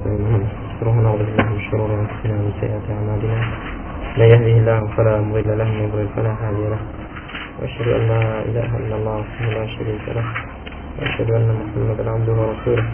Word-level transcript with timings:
نعوذ 0.00 1.18
بالله 1.18 1.46
من 1.52 1.60
شرور 1.70 1.90
أنفسنا 1.92 2.36
سيئات 2.60 2.86
أعمالنا. 2.90 3.38
من 4.18 4.26
يهده 4.32 4.54
الله 4.60 4.80
فلا 4.96 5.20
مضل 5.20 5.58
له 5.58 5.68
ومن 5.68 5.84
يضلل 5.84 6.08
فلا 6.16 6.32
هادي 6.40 6.64
له. 6.72 6.80
وأشهد 7.60 7.88
أن 7.88 8.02
لا 8.08 8.22
إله 8.48 8.70
إلا 8.80 8.96
الله 8.96 9.16
وحده 9.20 9.46
لا 9.58 9.66
شريك 9.76 10.04
له. 10.16 10.26
وأشهد 10.98 11.30
أن 11.30 11.48
محمدا 11.60 12.10
عبده 12.10 12.32
ورسوله. 12.32 12.86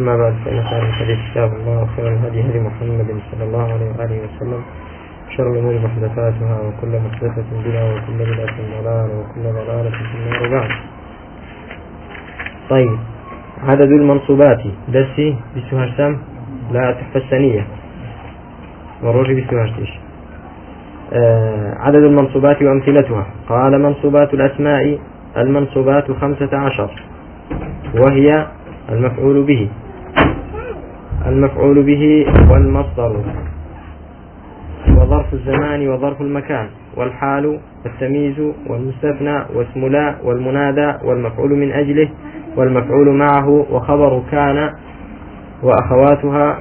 أما 0.00 0.16
بعد 0.16 0.34
فإن 0.44 0.62
خير 0.64 0.82
الحديث 0.82 1.18
كتاب 1.30 1.50
الله 1.52 1.76
وخير 1.82 2.08
الهدي 2.08 2.40
هدي 2.40 2.60
محمد 2.68 3.08
صلى 3.30 3.44
الله 3.44 3.66
عليه 3.74 3.88
وآله 3.98 4.16
وسلم. 4.24 4.62
شر 5.36 5.46
الأمور 5.52 5.74
محدثاتها 5.86 6.56
وكل 6.66 6.92
محدثة 7.06 7.48
بدعة 7.64 7.86
وكل 7.94 8.18
بدعة 8.30 8.56
ضلالة 8.74 9.12
وكل 9.20 9.44
ضلالة 9.58 9.90
في 9.90 10.14
النار 10.18 10.42
بعد 10.54 10.70
طيب 12.70 12.98
عدد 13.68 13.90
المنصوبات. 14.00 14.62
درسي 14.88 15.28
بسهرسم 15.56 16.12
لا 16.70 16.92
تحفة 16.92 17.20
السنية 17.20 17.66
مروري 19.02 19.40
بسهرتش 19.40 19.98
آه 21.12 21.74
عدد 21.78 22.02
المنصوبات 22.02 22.62
وأمثلتها. 22.62 23.26
قال 23.48 23.82
منصوبات 23.82 24.34
الأسماء 24.34 24.98
المنصوبات 25.36 26.12
خمسة 26.12 26.56
عشر 26.58 26.90
وهي 27.94 28.46
المفعول 28.92 29.42
به. 29.42 29.68
المفعول 31.26 31.82
به 31.82 32.26
والمصدر 32.50 33.16
وظرف 34.96 35.34
الزمان 35.34 35.88
وظرف 35.88 36.20
المكان. 36.20 36.66
والحال 36.96 37.58
والتمييز 37.84 38.40
والمستثنى 38.66 39.44
واسم 39.54 39.86
لا 39.86 40.14
والمنادى 40.24 40.94
والمفعول 41.04 41.50
من 41.50 41.72
أجله 41.72 42.08
والمفعول 42.56 43.08
معه 43.16 43.48
وخبر 43.48 44.22
كان 44.30 44.70
وأخواتها 45.62 46.58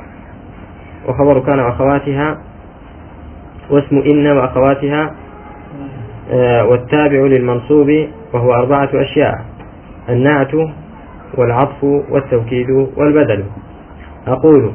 وخبر 1.08 1.40
كان 1.40 1.60
وأخواتها 1.60 2.38
واسم 3.70 3.98
إن 3.98 4.28
وأخواتها 4.28 5.16
آه، 6.32 6.66
والتابع 6.66 7.20
للمنصوب 7.20 8.08
وهو 8.34 8.54
أربعة 8.54 8.90
أشياء 8.94 9.46
النعت 10.10 10.52
والعطف 11.38 11.84
والتوكيد 11.84 12.70
والبدل 12.98 13.44
أقول 14.28 14.72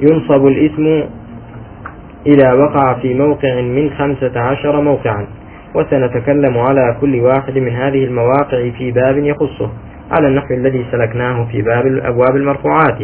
ينصب 0.00 0.46
الاسم 0.46 1.04
إذا 2.26 2.52
وقع 2.52 2.94
في 2.94 3.14
موقع 3.14 3.60
من 3.60 3.90
خمسة 3.98 4.40
عشر 4.40 4.80
موقعا 4.80 5.26
وسنتكلم 5.74 6.58
على 6.58 6.96
كل 7.00 7.20
واحد 7.20 7.58
من 7.58 7.72
هذه 7.72 8.04
المواقع 8.04 8.70
في 8.70 8.90
باب 8.90 9.18
يخصه 9.18 9.70
على 10.10 10.28
النحو 10.28 10.54
الذي 10.54 10.84
سلكناه 10.92 11.44
في 11.44 11.62
باب 11.62 11.86
الأبواب 11.86 12.36
المرفوعات. 12.36 12.98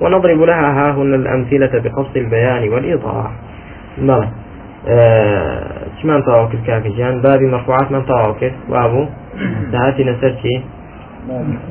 ونضرب 0.00 0.40
لها 0.42 0.68
ها 0.78 0.92
هنا 0.92 1.16
الأمثلة 1.16 1.72
بقصد 1.84 2.16
البيان 2.16 2.68
والإيضاح. 2.68 3.30
نعم 3.98 4.28
شمان 6.02 6.24
تواوك 6.24 6.54
الكافي 6.54 6.88
جان؟ 6.88 7.20
باب 7.20 7.40
مرفوعات 7.42 7.92
من 7.92 8.06
تواوك 8.06 8.52
وابو؟ 8.68 9.06
دهاتي 9.72 10.04
نسرتي؟ 10.04 10.62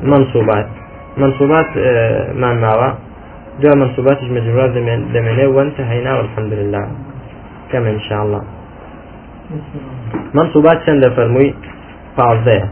منصوبات. 0.03 0.67
منصوبات 1.17 1.69
آه، 1.77 2.33
من 2.33 2.61
ماوا 2.61 2.89
جاء 3.61 3.75
منصوبات 3.75 4.23
مجرورات 4.23 4.69
دمنه 5.13 5.47
وانتهينا 5.47 6.17
والحمد 6.17 6.53
لله. 6.53 6.87
كما 7.71 7.89
إن 7.89 7.99
شاء 7.99 8.23
الله. 8.23 8.41
منصوبات 10.33 10.77
چەندە 10.85 11.09
فەرمووی 11.17 11.53
پازدەیە 12.17 12.65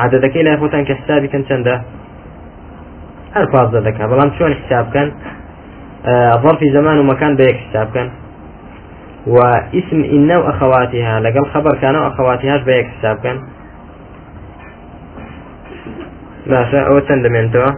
عادەتەکەی 0.00 0.42
لای 0.46 0.56
خۆتان 0.62 0.82
کە 0.88 0.92
حسابیکەن 1.00 1.42
چەندە 1.48 1.74
هەر 3.36 3.46
پازدە 3.54 3.80
دەکا. 3.86 4.04
بەڵام 4.12 4.30
چۆن 4.36 4.52
حسابکەن 4.60 5.08
ظرفی 6.42 6.68
زمان 6.76 6.98
و 6.98 7.02
مەکان 7.10 7.32
بە 7.38 7.44
یەک 7.50 7.58
حسابکەن 7.64 8.08
و 9.34 9.36
ئیسم 9.74 10.00
ئینە 10.12 10.36
و 10.38 10.46
ئەخەواتیها 10.48 11.14
لەگەڵ 11.26 11.44
خەبەرکانە 11.52 11.98
و 12.00 12.06
ئەخەواتیهاش 12.08 12.62
بە 12.68 12.72
یەک 12.80 12.88
حسابکەن 12.94 13.38
باشە 16.50 16.80
ئەوە 16.86 17.00
چەند 17.06 17.22
دەمێنتەوە؟ 17.26 17.70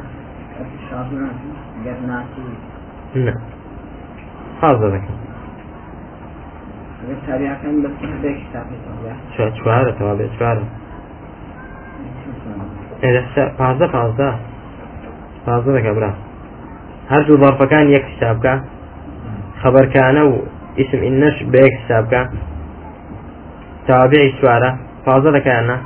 حازە 4.60 4.88
دەکەن. 4.94 5.16
چوارەتەوە 9.58 10.12
بێ 10.18 10.26
چوارە. 10.36 10.64
پازدە 13.58 13.86
پازدە 13.94 14.28
پازدە 15.48 15.70
دەکە 15.78 15.92
برا. 15.96 16.10
هەردوو 17.12 17.40
ظرفەکان 17.42 17.84
یەک 17.96 18.04
حسابکە 18.12 18.54
خەبەرکانە 19.62 20.22
و 20.30 20.34
اسم 20.80 21.00
ئینەش 21.06 21.36
بە 21.52 21.58
یەک 21.66 21.74
حسابکە 21.80 22.22
تابعی 23.88 24.30
چوارە 24.38 24.70
پازدە 25.04 25.30
دەکەیانە. 25.36 25.76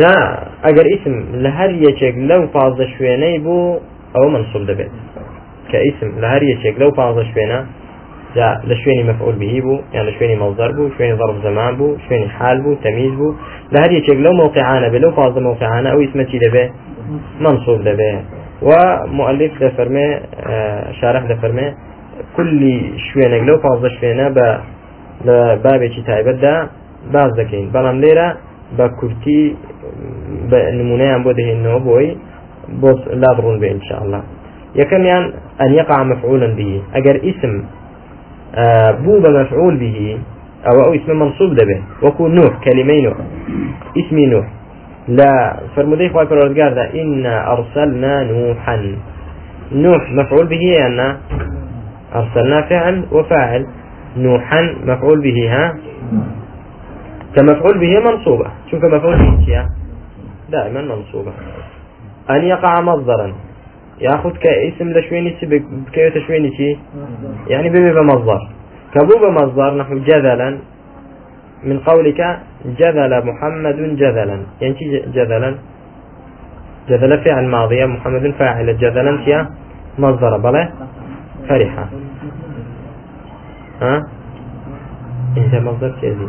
جا 0.00 0.14
ئەگەر 0.64 0.86
اسم 0.94 1.14
لە 1.42 1.50
هەر 1.58 1.70
یەکێک 1.86 2.14
لەو 2.30 2.42
پازدە 2.54 2.86
شوێنەی 2.94 3.36
بوو 3.44 3.80
ئەوە 4.14 4.28
منسوب 4.34 4.62
دەبێت. 4.70 4.92
کە 5.70 5.78
اسم 5.86 6.10
لە 6.22 6.28
هەر 6.32 6.42
یەکێک 6.52 6.74
لەو 6.82 6.90
پازە 6.98 7.24
شوێنە 7.30 7.58
جا 8.36 8.48
لە 8.68 8.74
شوێنی 8.82 9.04
مفعول 9.10 9.36
به 9.42 9.54
ی 9.54 9.60
بوو 9.60 9.78
یان 9.94 10.04
لە 10.08 10.12
شوێنی 10.16 10.36
مصدر 10.42 10.70
بوو 10.76 10.90
شوێنی 10.96 11.14
ظرف 11.20 11.36
زمان 11.46 11.72
بوو 11.78 11.98
شوێنی 12.04 12.28
حال 12.38 12.58
بوو 12.64 12.74
تمييز 12.84 13.14
بوو 13.20 13.34
لە 13.72 13.78
هەر 13.82 13.90
یەکێک 13.98 14.18
لەو 14.24 14.34
موقعانە 14.42 14.88
بێ 14.92 14.98
لەو 15.04 15.12
پازە 15.18 15.40
موقعانە 15.48 15.88
ئەو 15.92 16.00
اسم 16.04 16.15
ەتی 16.15 16.38
دەبێ 16.44 16.64
منصوب 17.44 17.80
دەبێ 17.88 18.12
ومؤلف 18.68 19.52
دەفەرمێ 19.64 20.08
شارح 20.98 21.22
دەفەرمێ 21.32 21.68
كلی 22.36 22.76
شوێنێک 23.06 23.42
لەو 23.48 23.58
پازە 23.64 23.88
شوێنە 23.96 24.26
بە 24.36 24.48
لە 25.26 25.38
بابێکی 25.64 26.02
تایبەتدا 26.08 26.54
باز 27.14 27.30
دەکەین 27.40 27.66
بەڵام 27.74 27.96
لێرە 28.02 28.28
بە 28.78 28.86
کورتی 28.98 29.42
بە 30.50 30.58
نمونەیان 30.78 31.20
بۆ 31.24 31.30
دەهێنەوە 31.38 31.80
بۆی 31.88 32.08
بۆ 32.80 32.90
لا 33.22 33.30
بڕون 33.36 33.56
بێ 33.62 33.68
انشاءله 33.76 34.20
يكميان 34.74 35.32
أن 35.60 35.74
يقع 35.74 36.02
مفعولا 36.02 36.46
به. 36.46 36.82
أجر 36.94 37.16
اسم 37.30 37.52
آه، 37.58 37.79
بو 39.04 39.18
مفعول 39.20 39.76
به 39.76 40.18
أو 40.66 40.80
أو 40.84 40.94
اسم 40.94 41.18
منصوب 41.18 41.54
به 41.54 41.82
وكون 42.02 42.34
نوح 42.34 42.64
كلمة 42.64 43.00
نوح. 43.00 43.16
اسمي 43.96 44.26
نوح. 44.26 44.46
لا 45.08 45.56
فرمودي 45.76 46.08
خواهي 46.08 46.26
فرودقار 46.26 46.72
ذا 46.72 46.94
إنا 46.94 47.52
أرسلنا 47.52 48.24
نوحا. 48.24 48.96
نوح 49.72 50.10
مفعول 50.10 50.46
به 50.46 50.86
أن 50.86 51.16
أرسلنا 52.14 52.62
فعل 52.62 53.04
وفاعل. 53.12 53.66
نوحا 54.16 54.74
مفعول 54.86 55.20
به 55.20 55.38
ها؟ 55.52 55.74
كمفعول 57.36 57.78
به 57.78 58.10
منصوبة. 58.10 58.46
شوف 58.70 58.84
مفعول 58.84 59.16
به 59.16 59.66
دائما 60.50 60.82
منصوبة. 60.82 61.32
أن 62.30 62.44
يقع 62.44 62.80
مصدرا. 62.80 63.32
ياخذ 64.00 64.32
كاسم 64.36 64.88
لشويني 64.90 65.36
بكيوت 65.42 66.18
شويني 66.26 66.50
شي 66.56 66.76
يعني 67.48 67.68
ببي 67.68 67.92
بمصدر. 67.92 68.40
كبو 68.94 69.14
بمصدر 69.22 69.76
نحو 69.76 69.98
جذلا 69.98 70.58
من 71.64 71.78
قولك 71.78 72.20
جذل 72.64 73.12
محمد 73.26 73.76
جذلا. 73.96 74.36
يعني 74.60 74.74
جذلا. 75.14 75.54
جذل 76.88 77.24
فعل 77.24 77.44
ماضي 77.48 77.86
محمد 77.86 78.30
فاعل 78.38 78.78
جذلا 78.78 79.12
يا 79.26 79.48
مصدر. 79.98 80.38
بلا 80.38 80.62
فرحة. 81.48 81.84
ها؟ 83.82 84.02
إنت 85.36 85.54
مصدر 85.54 85.90
كذي 86.02 86.28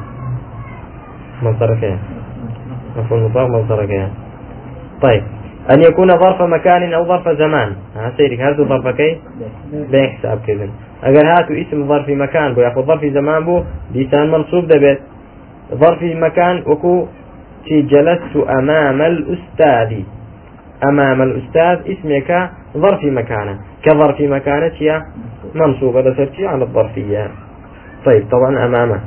مصدر 1.44 1.70
كذا 1.82 2.00
مفهوم 2.98 3.24
مطلق 3.26 3.48
مصدر 3.50 4.10
طيب. 5.02 5.41
أن 5.74 5.82
يكون 5.82 6.08
ظرف 6.08 6.42
مكان 6.42 6.94
أو 6.94 7.06
ظرف 7.06 7.30
زمان. 7.30 7.76
ها 7.96 8.12
سيرك 8.18 8.40
هذا 8.40 8.64
ظرف 8.64 8.88
كي 8.88 9.20
بحساب 9.74 10.40
كذا. 10.48 10.70
أجل 11.04 11.26
هاتو 11.28 11.54
اسم 11.54 11.88
ظرف 11.88 12.10
مكان 12.10 12.54
بو. 12.54 12.62
ياخذ 12.62 12.82
ظرف 12.82 13.06
زمان 13.06 13.46
بو 13.46 13.64
لسان 13.96 14.32
منصوب 14.32 14.68
دبت 14.68 15.00
ظرف 15.74 16.04
مكان 16.04 16.64
وكو 16.68 17.08
في 17.66 17.82
جلست 17.82 18.36
أمام 18.60 19.02
الأستاذ. 19.02 20.04
أمام 20.90 21.22
الأستاذ 21.22 21.92
اسمك 21.92 22.50
ظرف 22.78 23.04
مكانه 23.04 23.60
كظرف 23.84 24.22
مكانة 24.22 25.06
منصوبة 25.56 26.02
لسرتي 26.02 26.48
على 26.48 26.64
الظرفية. 26.64 27.28
طيب 28.06 28.24
طبعا 28.32 28.66
أمامه. 28.66 29.00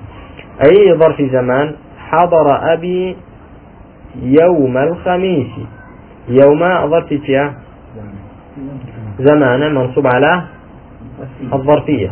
أي 0.67 0.94
ظرف 0.94 1.22
زمان 1.22 1.75
حضر 1.99 2.72
أبي 2.72 3.17
يوم 4.22 4.76
الخميس؟ 4.78 5.50
يوم 6.28 6.90
ظرف 6.90 7.06
فيها. 7.06 7.54
زمانا 9.18 9.68
منصوب 9.68 10.06
على 10.06 10.42
الظرفية. 11.52 12.10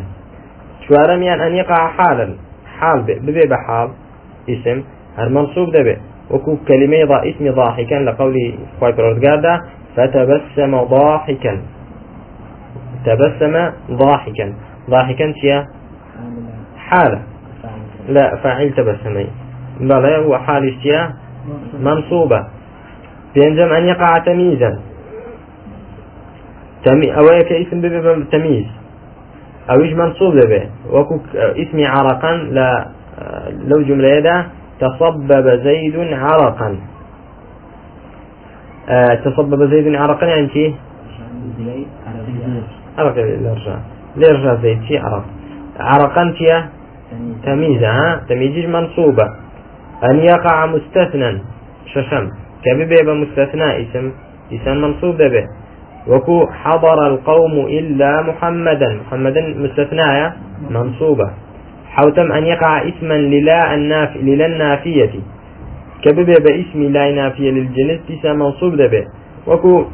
شوارم 0.88 1.22
يعني 1.22 1.46
أن 1.46 1.54
يقع 1.54 1.88
حالا. 1.88 2.34
حال 2.78 3.02
ببي 3.02 3.40
بحال. 3.48 3.90
اسم. 4.48 4.82
المنصوب 5.18 5.70
دبي. 5.70 5.96
وكو 6.30 6.56
كلمة 6.68 7.04
ضا 7.04 7.30
اسم 7.30 7.54
ضاحكا 7.54 7.94
لقول 7.94 8.54
خواي 8.80 8.92
بردقادا 8.92 9.60
فتبسم 9.96 10.82
ضاحكا. 10.84 11.62
تبسم 13.04 13.70
ضاحكا. 13.90 14.54
ضاحكا 14.90 15.32
شيا؟ 15.32 15.66
حالة 16.76 17.22
لا 18.08 18.36
فاعل 18.36 18.70
تبسمي. 18.70 19.26
بلا 19.80 20.16
هو 20.16 20.38
حال 20.38 20.76
شيا؟ 20.82 21.14
منصوبة. 21.80 22.46
بينجم 23.34 23.73
أن 23.73 23.84
يقع 23.84 24.19
تمييزا. 24.26 24.81
تمي 26.84 27.17
أو 27.17 27.25
اسم 27.25 27.81
ببي 27.81 28.25
تمييز. 28.32 28.67
أو 29.70 29.81
إيش 29.81 29.93
منصوب 29.93 30.34
به 30.34 30.67
وكو 30.90 31.20
اسم 31.34 31.87
عرقا 31.87 32.32
لا 32.37 32.87
لو 33.50 33.82
جملة 33.82 34.08
يدا 34.08 34.46
تصبب 34.81 35.49
زيد 35.64 35.96
عرقا. 35.96 36.76
آه 38.88 39.14
تصبب 39.14 39.70
زيد 39.70 39.94
عرقا 39.94 40.26
يعني 40.26 40.49
شي؟ 40.49 40.75
عرق 42.99 43.17
الإرجاء. 43.17 43.81
الإرجاء 44.17 44.61
زيد 44.62 44.82
شي 44.82 44.99
عرق. 44.99 45.25
عرقا 45.81 46.34
شي؟ 46.38 46.64
تمييز 47.44 47.82
ها؟ 47.82 48.25
تمييز 48.29 48.70
منصوبة؟ 48.70 49.25
أن 50.05 50.19
يقع 50.19 50.67
مستثنى 50.67 51.43
ششم 51.87 52.31
كبيبة 52.64 53.12
مستثنى 53.14 53.82
اسم 53.82 54.12
اسم 54.52 54.76
منصوب 54.76 55.16
به 55.16 55.46
وكو 56.08 56.46
حضر 56.46 57.06
القوم 57.06 57.54
إلا 57.66 58.22
محمدا. 58.22 58.88
محمدا 59.06 59.40
مستثنايا 59.64 60.32
منصوبة. 60.70 61.30
حوتم 61.94 62.32
أن 62.32 62.44
يقع 62.46 62.88
اسما 62.88 63.14
للا 63.14 63.74
الناف 63.74 64.16
للا 64.16 64.46
النافية. 64.46 65.14
كبب 66.02 66.26
باسم 66.26 66.82
لا 66.82 67.12
نافية 67.12 67.50
للجنس 67.50 68.00
تسا 68.08 68.32
منصوب 68.32 68.74
دبي 68.74 69.02
وكو 69.46 69.84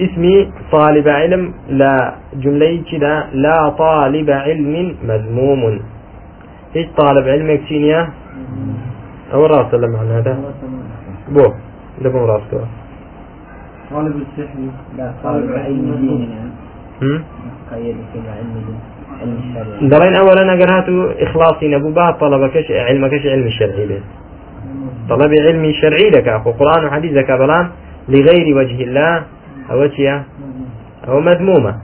اسمي 0.00 0.50
طالب 0.72 1.08
علم 1.08 1.54
لا 1.68 2.14
جملة 2.34 2.82
كده 2.92 3.24
لا 3.32 3.68
طالب 3.68 4.30
علم 4.30 4.94
مذموم. 5.08 5.62
إيش 6.76 6.86
طالب 6.96 7.28
علم 7.28 7.50
يكسينيا 7.50 8.08
أو 9.34 9.46
رأس 9.46 9.74
معنى 9.74 10.12
هذا. 10.18 10.34
بو. 11.34 11.46
لكم 12.00 12.18
راس 12.18 12.40
طالب 13.90 14.16
السحر 14.16 14.58
لا 14.98 15.12
طالب 15.24 15.52
علم 15.52 15.94
دين 15.94 16.30
يعني. 16.30 16.50
قيد 17.72 17.96
في 18.12 18.18
علم 18.30 18.54
دين 18.66 18.78
دلين 19.88 20.14
اولا 20.16 20.52
اگر 20.54 20.68
هاتو 20.72 21.10
إخلاصي 21.10 21.68
نبو 21.68 21.90
بها 21.90 22.10
طلبكش 22.10 22.70
علمكش 22.70 23.26
علم 23.26 23.46
الشرعي 23.46 23.86
به 23.86 24.00
طلب 25.08 25.32
علم 25.46 25.72
شرعي 25.72 26.10
لك 26.10 26.28
أخو. 26.28 26.50
قرآن 26.50 26.84
وحديث 26.86 27.12
لك 27.12 27.30
بلان 27.30 27.70
لغير 28.08 28.56
وجه 28.56 28.84
الله. 28.84 29.22
أو 29.70 29.86
تيا 29.86 30.24
أو 31.08 31.20
مذمومة. 31.20 31.76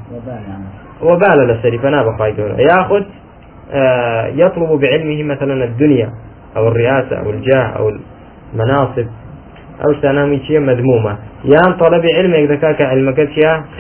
وبال 1.03 1.39
لسري 1.49 1.79
فنا 1.79 2.03
بخاي 2.03 2.35
ياخذ 2.59 3.03
آه 3.73 4.27
يطلب 4.27 4.81
بعلمه 4.81 5.23
مثلا 5.23 5.65
الدنيا 5.65 6.13
أو 6.57 6.69
الرئاسة 6.69 7.17
أو 7.17 7.31
الجاه 7.31 7.67
أو 7.79 7.93
المناصب. 8.53 9.07
أو 9.81 9.95
سنامي 10.03 10.39
شيء 10.47 10.61
مذمومة. 10.61 11.19
يان 11.45 11.73
طلب 11.73 12.03
علمك 12.17 12.51
ذكاك 12.51 12.83
علمك 12.83 13.29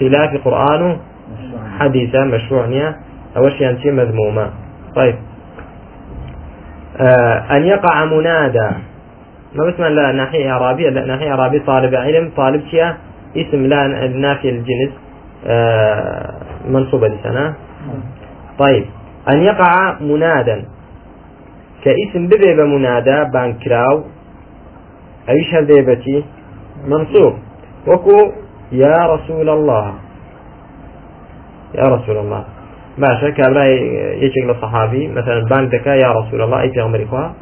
خلاف 0.01 0.45
قرآن 0.45 0.97
حديثة 1.79 2.25
مشروع 2.25 2.67
أول 3.37 3.53
شيء 3.53 3.71
أنت 3.71 3.87
مذمومة. 3.87 4.51
طيب. 4.97 5.15
آه 7.01 7.57
أن 7.57 7.65
يقع 7.65 8.05
منادى. 8.05 8.71
ما 9.55 9.67
بس 9.67 9.81
لا 9.81 10.13
ناحية 10.13 10.51
إعرابية 10.51 10.89
لا 10.89 11.07
ناحية 11.07 11.31
إعرابية. 11.31 11.63
طالب 11.67 11.95
علم 11.95 12.31
طالب 12.37 12.63
شيء. 12.71 12.93
اسم 13.37 13.67
لا 13.67 13.87
نافي 14.09 14.49
الجنس. 14.49 14.93
آه 15.47 16.35
منصوبة 16.69 17.09
لسنة. 17.09 17.55
طيب. 18.59 18.85
أن 19.33 19.43
يقع 19.43 19.97
منادا 20.01 20.65
كاسم 21.85 22.27
ببيب 22.27 22.61
منادى 22.61 23.25
بانكراو. 23.33 24.05
أيش 25.29 25.55
هذيبتي 25.55 26.25
منصوب. 26.89 27.35
وكو 27.87 28.33
يا 28.73 28.97
رسول 29.15 29.49
الله. 29.49 29.95
يا 31.75 31.85
رسول 31.85 32.17
الله. 32.17 32.45
باشا 32.99 33.31
كابراي 33.31 33.73
يجيك 34.23 34.45
لصحابي. 34.51 35.09
مثلا 35.09 35.45
بان 35.45 35.69
دكا 35.69 35.91
يا 35.91 36.13
رسول 36.13 36.43
الله 36.43 36.61
أي 36.61 36.71
في 36.71 36.83
أمريكا 36.83 37.33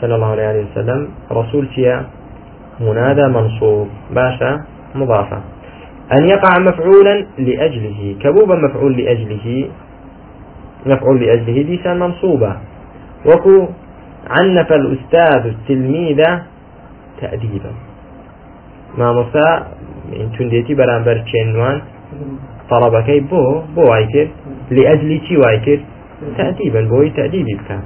صلى 0.00 0.14
الله 0.14 0.26
عليه 0.26 0.64
وسلم. 0.72 1.08
رسول 1.32 1.68
تيا؟ 1.74 2.06
منادى 2.80 3.28
منصوب. 3.28 3.88
باشا 4.10 4.64
مضافة. 4.94 5.40
أن 6.12 6.28
يقع 6.28 6.58
مفعولا 6.58 7.26
لأجله. 7.38 8.16
كبوبا 8.20 8.54
مفعول 8.54 8.96
لأجله. 8.96 9.68
مفعول 10.86 11.20
لأجله 11.20 11.62
دي 11.62 11.80
سان 11.84 11.98
منصوبة. 11.98 12.56
وكو 13.26 13.68
عنف 14.30 14.72
الأستاذ 14.72 15.46
التلميذ 15.46 16.20
تأديبا. 17.20 17.72
ما 18.98 19.12
مسا 19.12 19.66
من 20.12 20.30
تنديتي 20.38 20.74
برانبر 20.74 21.22
تشينوان 21.26 21.80
طلبكي 22.70 23.20
بو 23.20 23.62
بو 23.74 23.82
وايكر 23.90 24.28
لأجل 24.70 25.20
شي 25.28 25.36
وايكر 25.36 25.80
تأديبا 26.36 26.80
بوي 26.80 27.10
تأديبي 27.10 27.54
بك 27.54 27.78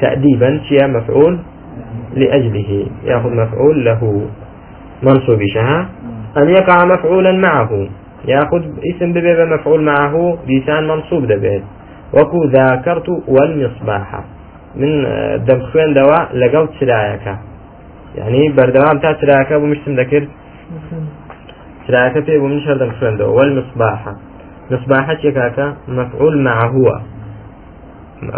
تأديبا 0.00 0.60
شيا 0.68 0.86
مفعول 0.86 1.38
لأجله. 2.14 2.86
يأخذ 3.04 3.30
مفعول 3.30 3.84
له 3.84 4.26
منصوب 5.02 5.38
شها 5.54 5.88
أن 6.36 6.48
يقع 6.48 6.84
مفعولا 6.84 7.32
معه. 7.32 7.88
يأخذ 8.24 8.62
اسم 8.90 9.12
ببيب 9.12 9.40
مفعول 9.40 9.82
معه 9.82 10.38
لسان 10.48 10.88
منصوب 10.88 11.26
دبيت 11.26 11.62
وكو 12.14 12.44
ذاكرت 12.44 13.08
والمصباح. 13.28 14.24
من 14.76 15.04
دمخوين 15.44 15.94
دواء 15.94 16.36
لقوت 16.36 16.70
سلايك 16.80 17.36
يعني 18.16 18.48
بردوام 18.48 18.98
تا 18.98 19.16
سلايك 19.20 19.52
بمشتم 19.52 19.94
ذكرت 19.96 20.28
سلايك 21.86 22.24
في 22.24 22.38
بمشتم 22.38 22.72
دمخوين 22.72 23.16
دواء 23.16 23.30
والمصباح. 23.30 24.14
مصباح 24.70 25.12
كاكا 25.12 25.76
مفعول 25.88 26.42
مع 26.42 26.58
هو. 26.64 27.00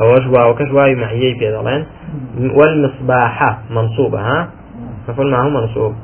أوش 0.03 0.27
واو 0.27 0.55
كش 0.55 0.71
واي 0.71 0.95
معي 0.95 1.35
في 1.39 1.51
ذلين 1.53 1.85
والمصباح 2.59 3.59
منصوبة 3.71 4.21
ها؟ 4.21 4.49
مفعول 5.09 5.31
معه 5.31 5.49
منصوب. 5.49 5.95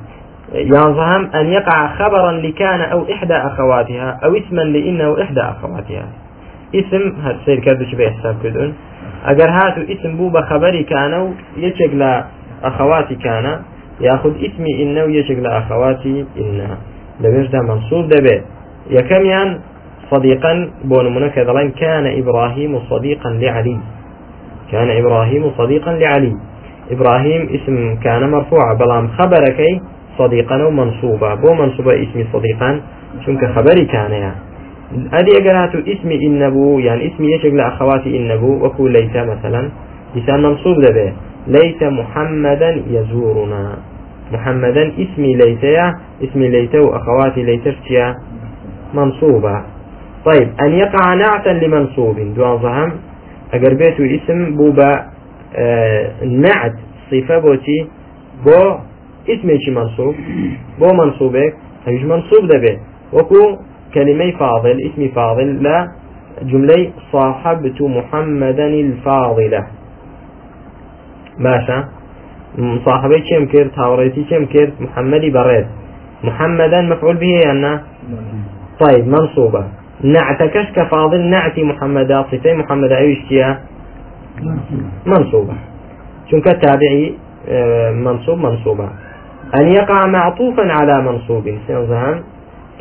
ينظهم 0.55 1.31
أن 1.35 1.47
يقع 1.47 1.97
خبرا 1.97 2.33
لكان 2.33 2.81
أو 2.81 3.05
إحدى 3.13 3.35
أخواتها 3.35 4.19
أو 4.25 4.37
اسما 4.37 4.63
لإنه 4.63 5.23
إحدى 5.23 5.41
أخواتها. 5.41 6.09
اسم 6.75 7.21
هاد 7.23 7.37
سير 7.45 7.61
كردو 7.61 7.85
شبه 7.85 8.11
حساب 8.11 8.37
كدون 8.43 8.75
أجر 9.25 9.51
هاتو 9.51 9.81
اسم 9.93 10.17
بوبا 10.17 10.41
خبري 10.41 10.83
كانوا 10.83 11.31
يشق 11.57 11.95
أخواتي 12.65 13.15
كان 13.15 13.61
يأخذ 14.01 14.33
اسمي 14.37 14.83
إنه 14.83 15.01
يشق 15.01 15.53
أخواتي 15.53 16.25
إنها 16.39 16.77
لبيش 17.21 17.49
ده 17.49 17.63
منصوب 17.63 18.09
ده 18.09 18.21
بيت. 18.21 18.45
يكميان 18.91 19.59
صديقا 20.11 20.71
بون 20.85 21.29
كذلك 21.29 21.75
كان 21.75 22.07
إبراهيم 22.19 22.81
صديقا 22.91 23.31
لعلي. 23.31 23.79
كان 24.73 24.91
إبراهيم 24.91 25.51
صديقا 25.59 25.93
لعلي. 25.93 26.35
إبراهيم 26.91 27.49
اسم 27.55 27.95
كان 28.05 28.31
مرفوع 28.31 28.75
بلام 28.75 29.09
خبرك 29.09 29.61
صديقا 30.19 30.65
ومنصوبا 30.65 31.35
بو 31.35 31.55
منصوبة 31.55 32.03
اسم 32.03 32.25
صديقا 32.33 32.81
شنك 33.27 33.45
خبري 33.45 33.85
كان 33.85 34.13
يا. 34.13 34.35
أدي 35.13 35.31
أقرأت 35.41 35.75
اسم 35.89 36.11
إنبو 36.11 36.79
يعني 36.79 37.07
اسم 37.07 37.25
يشغل 37.25 37.57
لأخواتي 37.57 38.17
إنبو 38.17 38.67
وكو 38.67 38.87
ليس 38.89 39.17
مثلا. 39.17 39.71
لسان 40.17 40.43
منصوب 40.43 40.77
لبه 40.79 41.13
ليس 41.47 41.83
محمدا 41.83 42.83
يزورنا. 42.91 43.79
محمدا 44.33 44.93
اسمي 44.99 45.33
يا 45.63 45.95
اسمي 46.23 46.49
ليس 46.49 46.75
وأخواتي 46.75 47.43
ليس 47.43 47.67
منصوبة. 48.95 49.63
طيب 50.25 50.49
أن 50.61 50.73
يقع 50.73 51.15
نعتا 51.15 51.49
لمنصوب. 51.49 52.17
دوان 52.37 52.59
ظهم 52.59 52.93
أقر 53.55 53.75
بيتو 53.75 54.05
اسم 54.05 54.57
بوبا 54.57 55.07
آه 55.57 56.25
نعت 56.25 56.77
صفة 57.11 57.39
بوتي. 57.39 57.87
بو 58.45 58.79
اسمي 59.29 59.59
منصوب. 59.69 60.15
بو 60.79 60.89
منصوبك 60.95 61.55
هيش 61.87 62.03
منصوب 62.03 62.47
دبي. 62.47 62.79
وكو 63.13 63.59
كلمة 63.95 64.31
فاضل 64.39 64.77
اسمي 64.81 65.09
فاضل 65.09 65.63
لا 65.63 65.89
جملة 66.43 66.91
صاحبت 67.13 67.83
محمدا 67.83 68.67
الفاضلة. 68.67 69.67
باشا. 71.41 71.85
صاحبي 72.87 73.21
كم 73.21 73.47
كرت 73.47 73.79
هاوريتي 73.79 74.25
كم 74.31 74.45
كرت 74.47 74.73
محمدي 74.81 75.31
بريد 75.31 75.67
محمدا 76.25 76.81
مفعول 76.83 77.17
به 77.17 77.33
يعني 77.47 77.81
طيب 78.81 79.09
منصوبة. 79.09 79.65
نعتكش 80.05 80.67
كفاضل 80.77 81.21
نعتي 81.21 81.63
محمد 81.63 82.13
صفة 82.33 82.55
محمد 82.55 82.93
أيشتيا 82.93 83.59
منصوبة. 85.07 85.55
شنك 86.31 86.49
التابعي 86.49 87.15
آه، 87.49 87.91
منصوب 87.91 88.39
منصوبة. 88.39 88.89
أن 89.61 89.67
يقع 89.73 90.07
معطوفا 90.07 90.63
على 90.73 91.03
منصوب 91.03 91.45
سنزهم 91.69 92.23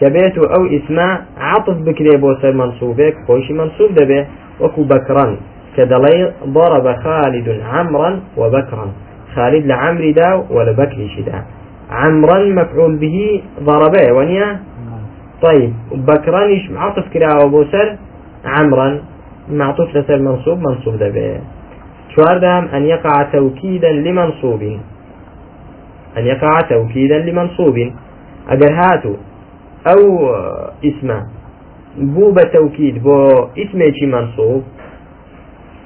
كبيت 0.02 0.38
أو 0.38 0.66
اسم 0.66 1.00
عطف 1.38 1.78
بكري 1.78 2.18
بوسر 2.18 2.54
منصوبك 2.54 3.16
خوش 3.28 3.52
منصوب 3.52 3.90
دبه. 3.96 4.26
وكو 4.62 4.84
بكرا 4.84 5.38
كدلي 5.80 6.34
ضرب 6.46 6.96
خالد 7.04 7.48
عمرا 7.72 8.20
وبكرا. 8.38 8.88
خالد 9.36 9.66
لعمر 9.66 10.12
دا 10.12 10.30
ولا 10.50 10.72
بكر 10.72 11.00
شدا. 11.16 11.44
عمرا 11.92 12.40
مفعول 12.60 12.96
به 12.96 13.42
ضربه 13.64 14.14
ونيا 14.18 14.60
طيب 15.42 15.74
بكرا 15.92 16.42
يش 16.46 16.72
عطف 16.76 17.06
كرا 17.14 17.44
وبوسر 17.44 17.88
عمرا. 18.46 19.00
معطوف 19.52 19.96
لسر 19.96 20.20
منصوب 20.20 20.58
منصوب 20.68 20.96
دبه 20.96 21.40
شواردام 22.16 22.64
أن 22.76 22.84
يقع 22.86 23.24
توكيدا 23.34 23.92
لمنصوب. 23.92 24.62
أن 26.18 26.26
يقع 26.26 26.54
توكيدا 26.70 27.18
لمنصوب. 27.20 27.78
أجر 28.50 28.74
هاتو. 28.74 29.14
أو 29.88 30.02
اسمه. 30.86 31.20
بو 31.98 32.32
بتوكيد 32.32 33.04
بو 33.04 33.28
اسمه 33.58 33.98
منصوب؟ 34.04 34.64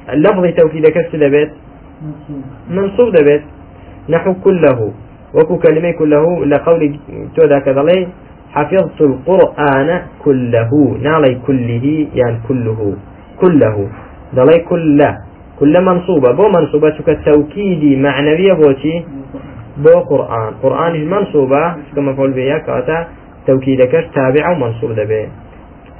اللفظ 0.09 0.43
توكيد 0.57 0.85
كسر 0.87 1.17
دبت 1.17 1.51
منصوب 2.69 3.09
دبت 3.15 3.43
نحو 4.09 4.33
كله. 4.33 4.91
وكو 5.33 5.57
كلمة 5.57 5.91
كله 5.91 6.45
لقول 6.45 6.99
تودا 7.35 7.59
كذلك 7.59 8.07
حفظت 8.53 9.01
القرآن 9.01 10.01
كله. 10.23 10.71
نالي 11.01 11.35
كله 11.47 12.07
يعني 12.13 12.37
كله. 12.47 12.95
كله. 13.41 13.75
دلي 14.33 14.59
كله. 14.69 15.17
كل 15.59 15.85
منصوبة. 15.85 16.31
بو 16.31 16.45
منصوبة 16.49 16.97
كتوكيدي 17.07 17.95
معنوية 17.95 18.53
بوتي 18.53 19.05
بو 19.77 19.99
قرآن. 19.99 20.51
قرآن 20.63 21.09
منصوبة. 21.09 21.75
كما 21.95 22.11
قول 22.17 22.31
بيا 22.31 22.57
كاتا 22.57 23.07
توكيدك 23.47 24.09
تابع 24.15 24.51
ومنصوب 24.51 24.91
دبي 24.91 25.27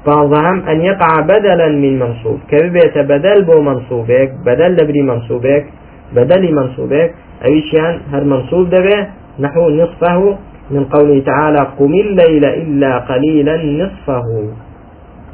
بعضهم 0.06 0.68
أن 0.68 0.80
يقع 0.80 1.20
بدلا 1.20 1.68
من 1.68 1.98
منصوب. 1.98 2.38
كبيت 2.50 2.98
بدل 2.98 3.44
بو 3.44 3.60
منصوبك؟ 3.62 4.30
بدل 4.46 4.76
دبري 4.76 5.02
منصوبك 5.02 5.64
بدل 6.12 6.54
منصوبك. 6.54 7.14
أيشان 7.44 8.00
هر 8.12 8.24
منصوب 8.24 8.70
دبي 8.70 9.06
نحو 9.40 9.70
نصفه. 9.70 10.38
من 10.70 10.84
قوله 10.84 11.20
تعالى 11.20 11.58
قم 11.78 11.94
الليل 11.94 12.44
إلا 12.44 12.98
قليلا 12.98 13.56
نصفه. 13.84 14.26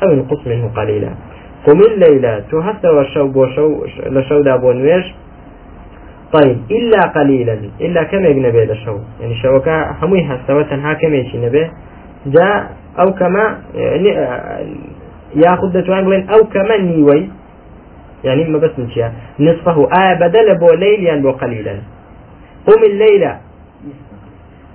أو 0.02 0.08
انقص 0.12 0.46
منه 0.46 0.70
قليلا. 0.76 1.10
قم 1.66 1.80
الليل 1.80 2.42
تهث 2.50 2.84
وشو 2.84 3.28
بوشو 3.28 3.84
لشو 4.06 4.40
دابو 4.40 4.72
نويش 4.72 5.06
طيب 6.32 6.58
إلا 6.70 7.00
قليلا. 7.00 7.58
إلا 7.80 8.02
كم 8.02 8.24
يجنبه 8.24 8.64
لشو 8.64 8.98
يعني 9.20 9.34
شوكا 9.34 9.96
همي 10.02 10.26
هستوى 10.26 10.64
تنها 10.64 10.92
كم 10.94 11.14
يشي 11.14 11.38
جاء 12.26 12.79
أو 12.98 13.12
كما 13.14 13.58
يعني 13.74 14.08
ياخذ 15.36 15.72
دتوان 15.72 16.04
بلين 16.04 16.28
أو 16.30 16.44
كما 16.44 16.76
نيوي 16.76 17.28
يعني 18.24 18.44
ما 18.44 18.58
بس 18.58 18.70
نشيا 18.78 19.12
نصفه 19.40 19.88
آه 20.00 20.14
بدل 20.14 20.58
بو 20.58 20.72
ليل 20.74 21.04
يعني 21.04 21.20
بو 21.22 21.30
قليلا. 21.30 21.72
قم 22.66 22.82
الليلة. 22.84 23.38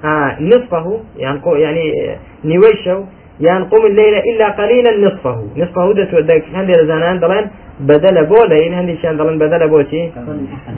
آه 0.05 0.38
نصفه 0.41 1.00
يعني 1.17 1.39
يعني 1.57 2.15
نيويشو 2.45 3.03
يعني 3.39 3.63
قم 3.65 3.86
الليلة 3.86 4.19
إلا 4.19 4.50
قليلا 4.50 5.07
نصفه. 5.07 5.48
نصفه 5.57 5.93
دت 5.93 6.13
ودك 6.13 6.43
هندي 6.53 6.74
زنان 6.74 7.19
دلان 7.19 7.50
بدل 7.79 8.25
بو 8.25 8.43
ليل 8.43 8.74
هندي 8.74 8.98
شان 8.98 9.17
دلان 9.17 9.38
بدل 9.39 9.69
بو 9.69 9.84
شي؟ 9.84 10.10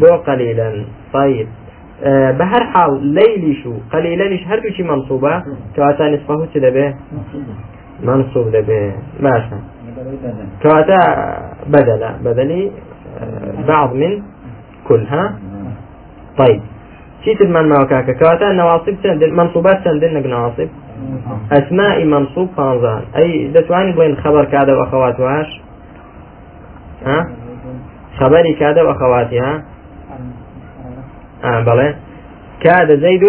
بو 0.02 0.16
قليلا. 0.28 0.84
طيب. 1.14 1.48
آه 2.04 2.32
بهر 2.32 2.64
حال 2.74 3.06
ليلي 3.06 3.54
شو 3.64 3.74
قليلا 3.94 4.26
هر 4.48 4.62
شي 4.78 4.84
منصوبة؟ 4.84 5.44
كواتا 5.76 6.10
نصفه 6.10 6.48
به 6.56 6.94
منصوب 8.04 8.52
به 8.52 8.94
ماشي 9.20 9.56
كواتا 10.64 11.00
بدل 11.68 12.02
بدلي 12.24 12.72
آه 13.22 13.66
بعض 13.68 13.94
من 13.94 14.22
كل 14.88 15.04
ها 15.08 15.40
طيب 16.38 16.62
شيت 17.26 17.42
من 17.42 17.70
ما 17.70 17.82
وكاكا 17.82 18.14
كواتا 18.14 18.52
نواصب 18.52 18.96
سندن 19.04 19.34
منصوبات 19.34 19.78
سندن 19.84 20.30
نواصب. 20.30 20.70
أسماء 21.52 22.06
منصوب 22.06 22.50
فانزان 22.58 23.02
أي 23.16 23.48
دتواني 23.48 23.92
بين 23.92 24.16
خبر 24.18 24.46
كذا 24.46 24.74
وأخواتهاش 24.78 25.62
ها؟ 27.06 27.20
خبري 28.20 28.54
كذا 28.60 28.82
وأخواتها 28.82 29.64
آه 31.48 31.64
بلى. 31.64 31.96
كاد 32.60 33.00
زيد 33.00 33.24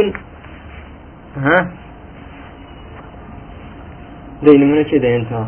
ها؟ 1.37 1.71
دين 4.43 4.73
من 4.73 4.83
دين 4.83 5.05
أنت؟ 5.05 5.47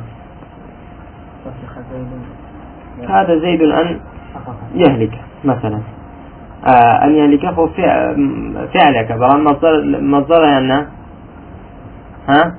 هذا 3.09 3.39
زيد 3.39 3.63
أن 3.63 4.01
يهلك 4.75 5.21
مثلا. 5.45 5.81
آه 6.67 7.05
أن 7.05 7.15
يهلك 7.15 7.45
هو 7.45 7.67
فعلك. 8.75 9.13
بل 9.13 9.43
مصدر 9.45 10.01
مصدر 10.01 10.43
يعني 10.43 10.87
ها؟ 12.29 12.55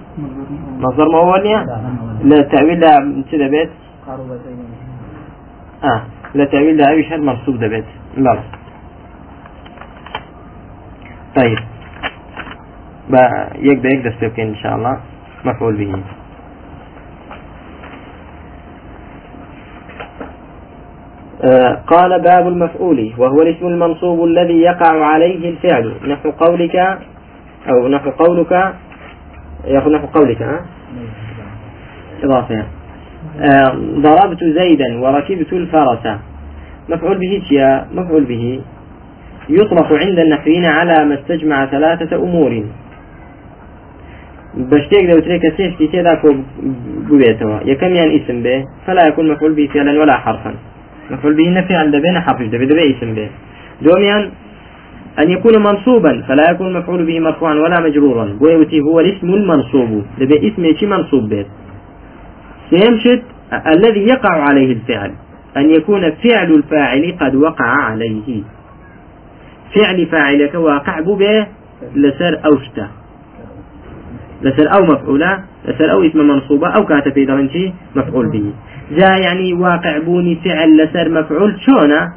مصدر 0.80 1.16
هو 1.16 1.36
لا 2.24 2.42
تأويل 2.42 2.80
لا 2.80 3.24
كذا 3.32 3.48
بيت 3.48 3.70
آه 5.84 6.02
لا 6.36 6.46
تأويل 6.46 6.78
لا 6.78 6.90
أي 6.90 7.04
شيء 7.04 7.18
مرصوب 7.18 7.56
بيت 7.56 7.86
طيب. 11.36 11.58
يقدر 13.60 13.90
يقدر 13.94 14.16
سيبكين 14.20 14.48
إن 14.48 14.56
شاء 14.56 14.76
الله 14.76 15.00
مفعول 15.46 15.76
به 15.78 16.04
آه 21.44 21.82
قال 21.88 22.22
باب 22.22 22.48
المفعول 22.48 23.14
وهو 23.18 23.42
الاسم 23.42 23.68
المنصوب 23.68 24.24
الذي 24.24 24.62
يقع 24.62 25.06
عليه 25.06 25.50
الفعل. 25.50 25.94
نحو 26.08 26.32
قولك 26.32 26.76
أو 27.70 27.88
نحو 27.88 28.10
قولك 28.10 28.74
يأخذ 29.68 29.92
نحو 29.92 30.08
قولك 30.08 30.42
ها؟ 30.42 30.66
إضافة. 32.24 32.64
آه 33.40 33.76
ضربت 33.96 34.44
زيدا 34.44 35.00
وركبت 35.02 35.54
الفرس. 35.54 36.18
مفعول 36.90 37.18
به 37.18 37.42
مفعول 37.94 38.24
به 38.24 38.62
يطلق 39.50 39.94
عند 39.94 40.20
النحويين 40.20 40.66
على 40.66 41.06
ما 41.06 41.14
استجمع 41.14 41.66
ثلاثة 41.66 42.16
أمور. 42.16 42.64
بشتيك 44.58 45.10
لو 45.10 45.20
تريك 45.20 45.54
سيفتي 45.58 45.88
تيدا 45.88 46.22
بويتوا. 47.10 47.60
يكم 47.66 47.96
يعني 47.96 48.24
اسم 48.24 48.44
به 48.44 48.66
فلا 48.88 49.08
يكون 49.08 49.32
مفعول 49.32 49.54
به 49.54 49.70
فعلا 49.74 50.00
ولا 50.02 50.18
حرفا. 50.18 50.54
مفعول 51.12 51.34
به 51.34 51.50
نفعل 51.50 51.92
دبين 51.92 52.20
حرف 52.20 52.42
دبي 52.42 52.66
دبي 52.66 52.98
اسم 52.98 53.14
به. 53.14 53.30
دوميان 53.82 54.32
أن 55.20 55.32
يكون 55.32 55.64
منصوبا 55.64 56.24
فلا 56.28 56.52
يكون 56.52 56.74
مفعول 56.74 57.06
به 57.06 57.20
مرفوعا 57.20 57.54
ولا 57.54 57.80
مجرورا. 57.80 58.38
ويوتي 58.42 58.80
هو 58.80 59.00
الاسم 59.00 59.34
المنصوب. 59.34 60.06
دبي 60.20 60.48
اسم 60.48 60.78
شي 60.80 60.86
منصوب 60.86 61.30
به. 61.30 61.46
سيمشد 62.70 63.22
الذي 63.68 64.00
يقع 64.00 64.34
عليه 64.50 64.74
الفعل. 64.74 65.12
أن 65.58 65.70
يكون 65.70 66.12
فعل 66.12 66.52
الفاعل 66.52 67.16
قد 67.22 67.36
وقع 67.36 67.66
عليه. 67.66 68.44
فعل 69.76 70.06
فاعلك 70.06 70.56
واقع 70.56 71.00
به 71.00 71.48
لسر 71.96 72.40
أوشتا 72.46 72.88
لسر 74.42 74.74
أو 74.74 74.86
مفعولة 74.86 75.44
لسر 75.66 75.92
أو 75.92 76.04
اسم 76.04 76.28
منصوبة 76.28 76.68
أو 76.68 76.86
كاتب 76.86 77.14
في 77.14 77.74
مفعول 77.96 78.32
به. 78.32 78.54
جاء 78.92 79.22
يعني 79.22 79.54
واقع 79.54 79.98
بوني 79.98 80.36
فعل 80.36 80.78
لسر 80.78 81.10
مفعول 81.10 81.60
شونا؟ 81.66 82.14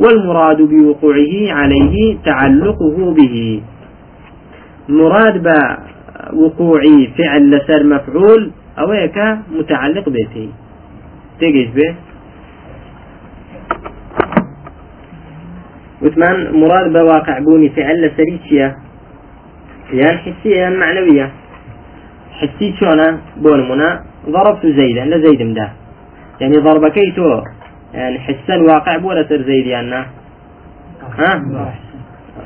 والمراد 0.00 0.62
بوقوعه 0.62 1.34
عليه 1.48 2.18
تعلقه 2.24 3.14
به. 3.14 3.62
مراد 4.88 5.42
بوقوع 6.32 6.80
فعل 7.18 7.50
لسر 7.50 7.84
مفعول 7.84 8.50
أو 8.78 8.90
هيك 8.90 9.38
متعلق 9.58 10.08
به. 10.08 10.48
تيجي 11.40 11.70
به؟ 11.74 11.94
وثمان 16.04 16.60
مراد 16.60 16.92
بواقع 16.92 17.38
بوني 17.38 17.68
فعل 17.68 18.02
لسريتشيا 18.02 18.76
يعني 19.92 20.18
حسية 20.18 20.56
يعني 20.56 20.76
معنوية. 20.76 21.30
حسي 22.32 22.74
شونا 22.80 23.18
بونمنا 23.36 24.00
ضربت 24.28 24.66
زيدا 24.66 25.04
لزيد 25.04 25.42
مدا. 25.42 25.70
يعني 26.40 26.56
ضربكي 26.56 27.12
تو 27.16 27.42
يعني 27.94 28.18
حسن 28.18 28.60
واقع 28.60 28.96
بولا 28.96 29.28
سر 29.28 29.42
زيد 29.42 29.66
يعني 29.66 29.94
ها؟ 31.18 31.42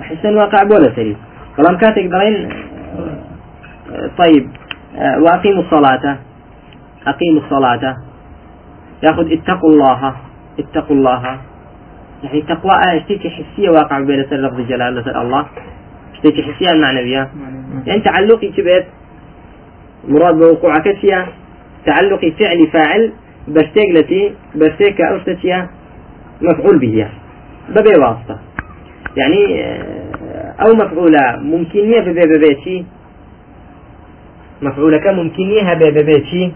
حسن 0.03 0.37
واقع 0.37 0.63
بولا 0.63 0.93
سري 0.97 1.17
كلام 1.57 1.79
كاتك 1.79 2.05
دلين 2.05 2.49
طيب. 4.19 4.51
وأقيموا 5.23 5.63
الصلاة. 5.63 6.19
أقيموا 7.07 7.43
الصلاة. 7.43 7.97
ياخذ 9.03 9.33
اتقوا 9.33 9.71
الله. 9.71 10.15
اتقوا 10.59 10.97
الله. 10.97 11.39
يعني 12.23 12.43
تقوى 12.43 12.73
آية 12.91 13.19
حسية 13.19 13.71
واقع 13.71 14.01
بين 14.01 14.27
سر 14.31 14.37
لفظ 14.37 14.61
جلالة 14.61 15.23
الله 15.23 15.47
شتێکی 16.19 16.43
حسیان 16.43 16.77
معنەویە 16.83 17.23
يعني 17.87 18.01
تعلقي 18.01 18.49
كبير 18.49 18.85
مراد 20.09 20.35
بوقوعك 20.35 20.89
چیە 21.01 21.21
تعلقي 21.87 22.31
فعل 22.31 22.67
فاعل 22.73 23.13
بشتيك 23.49 24.33
بشتێک 24.55 25.01
أو 25.01 25.19
شتيا 25.19 25.69
مفعول 26.43 26.79
به 26.79 27.09
ببي 27.69 27.95
واسطة 27.99 28.39
يعني 29.17 29.65
أو 30.61 30.75
مفعولة 30.75 31.37
ممكنية 31.37 32.01
ببي 32.01 32.27
ببيتي 32.27 32.85
مفعولك 34.63 35.07
ممكنية 35.07 35.75
ببي 35.75 35.91
ببيتي 35.91 36.53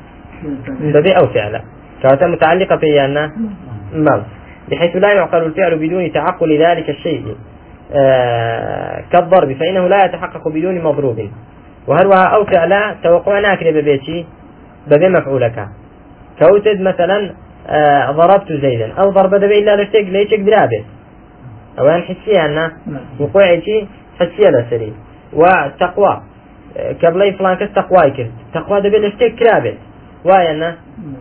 ببي 0.80 1.12
أو 1.12 1.26
فعلا 1.26 1.62
كانت 2.02 2.24
متعلقة 2.24 2.76
بيانا 2.76 3.32
بل 3.94 4.22
بحيث 4.70 4.96
لا 4.96 5.12
يعقل 5.12 5.42
الفعل 5.42 5.78
بدون 5.78 6.12
تعقل 6.12 6.58
ذلك 6.58 6.90
الشيء. 6.90 7.36
آه 7.94 9.04
كالضرب 9.12 9.52
فإنه 9.52 9.88
لا 9.88 10.04
يتحقق 10.04 10.48
بدون 10.48 10.80
مضروب. 10.80 11.28
وهروها 11.86 12.24
أو 12.24 12.44
فعلا 12.44 12.96
توقع 13.02 13.40
ناكري 13.40 13.72
ببيتي 13.72 14.26
ببي 14.86 15.08
مفعولك. 15.08 15.68
كوتد 16.38 16.80
مثلا 16.80 17.34
آه 17.66 18.10
ضربت 18.10 18.52
زيدا. 18.52 18.92
أو 18.92 19.10
ضرب 19.10 19.34
دبي 19.34 19.58
إلا 19.58 19.82
لشتك 19.82 20.06
ليشك 20.08 20.40
درابه 20.40 20.84
أو 21.78 21.88
أن 21.88 22.02
حسية 22.02 22.46
أن 22.46 22.72
وقوعتي 23.20 23.86
حسية 24.20 24.50
لسري 24.50 24.92
وتقوى. 25.32 26.22
آه، 26.76 26.92
كبلي 26.92 27.32
فلان 27.32 27.54
كس 27.54 27.72
تقوى 27.74 28.10
كرت. 28.10 28.30
تقوى 28.54 28.80
دبي 28.80 28.98
لشتك 28.98 29.34
كرابه 29.34 29.74
وایە 30.24 30.74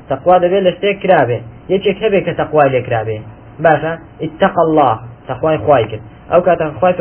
تقوا 0.09 0.37
دەبێت 0.43 0.63
لە 0.67 0.71
شتێک 0.77 0.97
کرابێ 1.03 1.39
یەکێک 1.73 1.97
هەبێ 2.03 2.19
کە 2.25 2.33
لێ 2.73 2.81
کرابێ 2.87 3.17
باشە 3.63 3.91
اتق 4.25 4.55
الله. 4.65 4.95
تەخوای 5.27 5.57
خوای 5.57 5.85
کرد. 5.91 6.03
ئەو 6.31 6.41
کاتە 6.47 6.65
خوای 6.79 6.93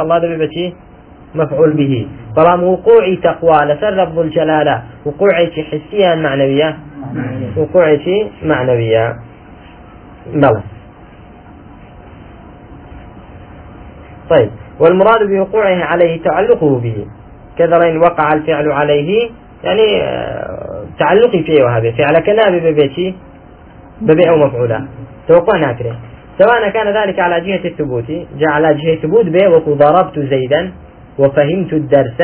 الله 0.00 0.18
دەبێ 0.24 0.36
بەچی 0.42 0.66
مفعول 1.34 1.72
به. 1.78 2.06
بەڵام 2.36 2.60
وقوعی 2.62 3.16
تەخوا 3.26 3.58
لەسەر 3.70 3.92
رب 4.02 4.18
الجلالة. 4.18 4.76
وقوعێکی 5.06 5.62
معنوية 6.24 6.70
وقوعێکی 7.56 8.18
معنوية 8.50 9.06
بلى 10.34 10.62
طيب 14.30 14.50
والمراد 14.80 15.22
بوقوعه 15.30 15.84
عليه 15.90 16.22
تعلقه 16.22 16.80
به. 16.84 17.06
كذا 17.58 17.98
وقع 17.98 18.32
الفعل 18.32 18.72
عليه 18.72 19.30
يعني 19.64 20.02
آه، 20.02 20.84
تعلقي 20.98 21.42
فيه 21.42 21.64
وهذا 21.64 21.90
فعل 21.90 22.18
كنابي 22.18 22.60
ببيتي 22.60 23.14
ببيع 24.00 24.32
أو 24.32 24.36
مفعولة 24.36 24.88
توقع 25.28 25.58
ناكره. 25.58 25.96
سواء 26.38 26.70
كان 26.70 26.88
ذلك 27.02 27.18
على 27.18 27.40
جهة 27.40 27.64
الثبوت 27.64 28.10
جاء 28.10 28.50
على 28.50 28.74
جهة 28.74 28.96
ثبوت 28.96 29.26
به 29.26 29.48
وقو 29.48 29.74
ضربت 29.74 30.18
زيدا 30.18 30.72
وفهمت 31.18 31.72
الدرس. 31.72 32.20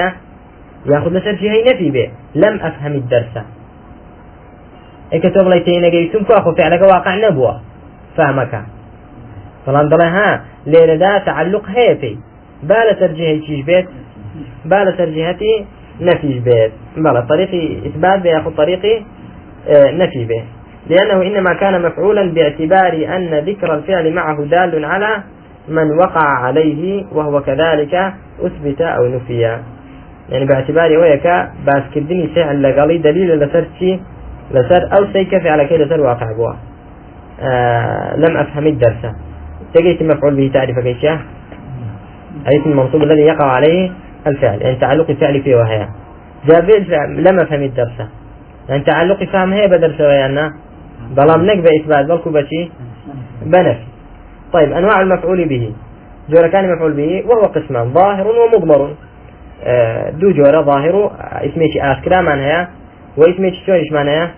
ياخذ 0.86 1.10
لسر 1.10 1.32
جهة 1.32 1.72
نفي 1.72 1.90
به. 1.90 2.10
لم 2.34 2.60
أفهم 2.60 2.92
الدرس. 2.92 3.34
إيك 5.12 5.22
تغلي 5.22 5.60
تينا 5.60 5.88
جيتم 5.88 6.24
فأخو 6.24 6.54
فعلك 6.54 6.82
واقع 6.82 7.28
نبوة. 7.28 7.60
فهمك. 8.16 8.62
فلان 9.66 9.90
دڵێ 9.90 10.04
ها 10.16 10.40
لێرەدا 10.66 11.24
تعلق 11.26 11.64
هەیە 11.76 11.94
پێی 12.00 12.16
با 12.62 12.80
لەسەر 12.88 13.10
جهەی 13.18 13.62
بيت. 13.62 13.86
با 14.64 14.84
لەسەر 14.84 15.08
نفي 16.00 16.40
به 16.40 16.70
بلى 16.96 17.22
طريق 17.28 17.82
إثبات 17.86 18.22
به 18.22 18.30
يأخذ 18.30 18.56
طريق 18.56 19.02
آه، 19.68 19.90
نفي 19.90 20.24
به. 20.24 20.42
لأنه 20.90 21.22
إنما 21.22 21.54
كان 21.54 21.82
مفعولا 21.82 22.32
باعتبار 22.32 23.16
أن 23.16 23.34
ذكر 23.34 23.74
الفعل 23.74 24.14
معه 24.14 24.44
دال 24.44 24.84
على 24.84 25.22
من 25.68 25.98
وقع 25.98 26.28
عليه 26.28 27.04
وهو 27.12 27.40
كذلك 27.40 28.12
أثبت 28.42 28.80
أو 28.80 29.06
نفي. 29.08 29.58
يعني 30.28 30.44
باعتبار 30.44 30.98
ويك 30.98 31.26
باس 31.66 31.82
كدني 31.94 32.26
فعل 32.26 32.62
لقالي 32.62 32.98
دليل 32.98 33.38
لسر 33.38 33.66
شي 33.78 34.00
لسر 34.50 34.98
أو 34.98 35.12
سيكفي 35.12 35.48
على 35.48 35.64
كي 35.64 35.76
لسر 35.76 36.00
واقع 36.00 36.26
بوا. 36.36 36.52
آه 37.40 38.16
لم 38.16 38.36
أفهم 38.36 38.66
الدرس. 38.66 39.06
تجيت 39.74 40.02
مفعول 40.02 40.34
به 40.34 40.50
تعرف 40.54 40.78
كيش 40.78 41.04
أي 42.48 42.56
المنصوب 42.66 43.02
الذي 43.02 43.22
يقع 43.22 43.44
عليه 43.44 43.90
الفعل. 44.26 44.62
يعني 44.62 44.76
تعلق 44.76 45.10
الفعل 45.10 45.42
فيه 45.42 45.56
وهي. 45.56 45.88
جاب 46.46 46.70
الفعل 46.70 47.24
لم 47.24 47.40
أفهم 47.40 47.62
الدرس. 47.62 48.08
يعني 48.68 48.82
تعلق 48.82 49.24
فهم 49.24 49.52
هي 49.52 49.68
بدرس 49.68 50.00
ويانا. 50.00 50.52
بلام 51.10 51.46
نك 51.46 51.58
بإثبات 51.58 52.06
بلكو 52.06 52.30
بشي 52.30 52.70
بنفي 53.42 53.84
طيب 54.52 54.72
أنواع 54.72 55.00
المفعول 55.00 55.48
به. 55.48 55.72
جورة 56.28 56.46
كان 56.46 56.72
مفعول 56.72 56.92
به 56.92 57.24
وهو 57.26 57.42
قسمان 57.42 57.92
ظاهر 57.92 58.26
ومضمر. 58.26 58.94
آه، 59.64 60.10
دو 60.10 60.30
جورة 60.30 60.62
ظاهر 60.62 61.10
اسمه 61.20 61.66
آسكرا 61.80 62.20
معناها 62.20 62.68
واسمه 63.16 63.52
شلون 63.66 63.80
معناها 63.92 64.30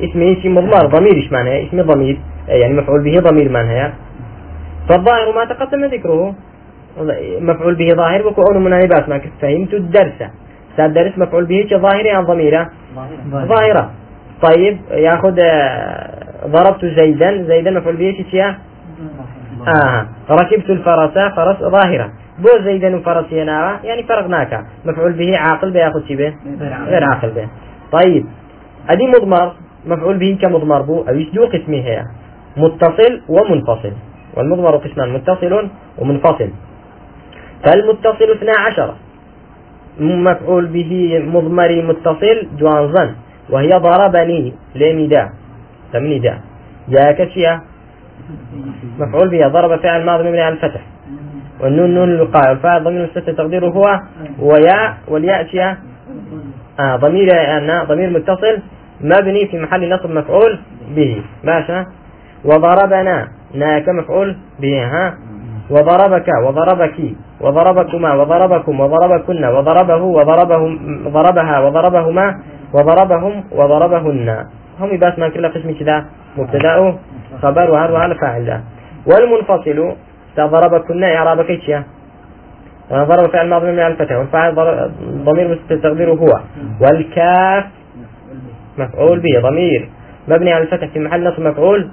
اسمه 0.00 0.32
اسم 0.32 0.54
مضمر 0.54 0.86
ضمير 0.86 1.14
إيش 1.14 1.32
معناها 1.32 1.62
اسم 1.62 1.82
ضمير. 1.82 2.18
يعني 2.48 2.74
مفعول 2.74 3.04
به 3.04 3.20
ضمير 3.30 3.48
معناها 3.48 3.92
فالظاهر 4.88 5.34
ما 5.34 5.44
تقدم 5.44 5.84
ذكره. 5.84 6.34
مفعول 7.40 7.74
به 7.74 7.94
ظاهر 7.94 8.26
وكو 8.26 8.42
أون 8.42 8.64
مناسبات 8.64 9.08
ما 9.08 9.20
فهمت 9.40 9.74
الدرس. 9.74 10.18
ساد 10.76 10.94
درس 10.94 11.18
مفعول 11.18 11.44
به 11.44 11.68
ظاهرة 11.72 12.16
عن 12.16 12.24
ضميرة 12.24 12.70
ظاهرة. 13.30 13.90
طيب 14.42 14.78
ياخذ 14.90 15.38
آه، 15.40 16.46
ضربت 16.46 16.84
زيدا 16.84 17.42
زيدا 17.42 17.70
مفعول 17.70 17.96
به 17.96 18.24
شيء 18.30 18.54
آه 19.68 20.06
ركبت 20.30 20.70
الفرس 20.70 21.18
فرس 21.36 21.58
ظاهرة 21.58 22.12
بو 22.38 22.48
زيدا 22.64 22.96
وفرس 22.96 23.32
ينارا 23.32 23.80
يعني 23.84 24.02
فرقناك 24.02 24.64
مفعول 24.84 25.12
به 25.12 25.38
عاقل 25.38 25.70
بياخذ 25.70 26.06
شي 26.08 26.16
به؟ 26.16 26.34
غير 26.86 27.04
عاقل 27.04 27.30
به. 27.30 27.48
طيب 27.92 28.26
ادي 28.90 29.06
مضمر. 29.06 29.52
مفعول 29.86 30.18
به 30.18 30.38
كمضمر 30.42 30.82
بو. 30.82 31.02
أو 31.08 31.22
دو 31.34 31.46
قسمه 31.46 31.76
هي؟ 31.76 32.04
متصل 32.56 33.20
ومنفصل. 33.28 33.92
والمضمر 34.36 34.76
قسمان 34.76 35.12
متصل 35.12 35.68
ومنفصل. 35.98 36.50
فالمتصل 37.64 38.30
اثنا 38.36 38.52
عشر. 38.66 38.94
مفعول 40.00 40.66
به 40.66 41.22
مضمري 41.34 41.82
متصل 41.82 42.48
جوانزن 42.58 43.14
وهي 43.50 43.70
ضربني 43.70 44.54
لمدا 44.74 45.30
تمندا 45.92 46.40
جاء 46.88 47.12
كشيا 47.12 47.60
مفعول 48.98 49.28
به 49.28 49.48
ضرب 49.48 49.80
فعل 49.80 50.04
ماضي 50.04 50.24
مبني 50.24 50.40
على 50.40 50.54
الفتح. 50.54 50.80
والنون 51.60 51.94
نون 51.94 52.08
الوقاية 52.08 52.48
والفاعل 52.48 52.84
ضمير 52.84 53.02
مستتر 53.02 53.32
تقديره 53.32 53.68
هو 53.68 54.00
وياء 54.38 54.96
والياء 55.08 55.46
شيا 55.46 55.76
آه 56.80 56.96
ضمير 56.96 57.28
ضمير 57.88 58.10
متصل 58.10 58.62
مبني 59.00 59.46
في 59.46 59.58
محل 59.58 59.88
نصب 59.94 60.10
مفعول 60.10 60.58
به. 60.96 61.22
ماشى 61.44 61.84
وضربنا. 62.44 63.28
ناك 63.54 63.88
مفعول 63.88 64.36
به. 64.60 64.84
ها. 64.84 65.14
وضربك. 65.70 66.28
وضربك. 66.46 67.14
وضربكما. 67.40 68.14
وضربكم. 68.14 68.80
وضربكن. 68.80 69.44
وضربه. 69.44 70.02
وضربهم 70.02 71.02
ضربها 71.08 71.60
وضربهما. 71.60 72.42
وضربهم 72.74 73.44
وضربهن. 73.52 74.28
هم 74.80 74.98
بس 74.98 75.18
ما 75.18 75.28
كل 75.28 75.46
قسم 75.48 75.72
كذا 75.78 76.04
مبتدأ 76.38 76.96
خبر 77.42 77.70
وهذا 77.70 77.92
وهذا 77.92 78.14
فاعل 78.14 78.60
والمنفصل 79.06 79.78
ضربكن 80.36 81.04
إعرابك 81.04 81.50
إيش 81.50 81.70
ضرب 82.92 83.30
فعل 83.32 83.48
ماضي 83.48 83.72
من 83.72 83.78
الفتح 83.78 84.16
والفاعل 84.16 84.54
ضمير 85.24 85.48
مستقدره 85.48 86.14
هو. 86.14 86.40
والكاف 86.80 87.64
مفعول 88.78 89.20
به 89.20 89.48
ضمير. 89.48 89.88
مبني 90.28 90.52
على 90.52 90.64
الفتح 90.64 90.86
في 90.86 90.98
محل 90.98 91.24
نصب 91.24 91.40
مفعول 91.40 91.90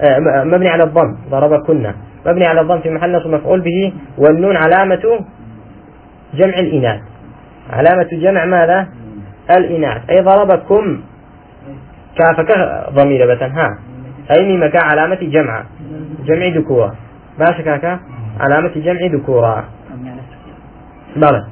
آه، 0.00 0.18
مبني 0.44 0.68
على 0.68 0.84
الضم 0.84 1.16
ضربكن. 1.30 1.92
مبني 2.26 2.46
على 2.46 2.60
الضم 2.60 2.80
في 2.80 2.90
محل 2.90 3.12
نصب 3.12 3.30
مفعول 3.30 3.60
به 3.60 3.92
والنون 4.18 4.56
علامة 4.56 5.24
جمع 6.34 6.58
الإناث. 6.58 7.00
علامة 7.70 8.08
جمع 8.12 8.44
ماذا؟ 8.44 8.88
الإناث. 9.50 10.10
أي 10.10 10.20
ضربكم 10.20 11.02
كافك 12.18 12.50
ضمير 12.92 13.32
ها. 13.42 13.78
أي 14.30 14.44
ميمك 14.44 14.76
علامة 14.84 15.18
جمع. 15.22 15.64
جمع 16.24 16.46
ذكورة. 16.46 16.94
باش 17.38 17.60
كاكا 17.60 18.00
علامة 18.40 18.72
جمع 18.76 19.06
ذكورة. 19.06 19.68
بلى. 21.16 21.46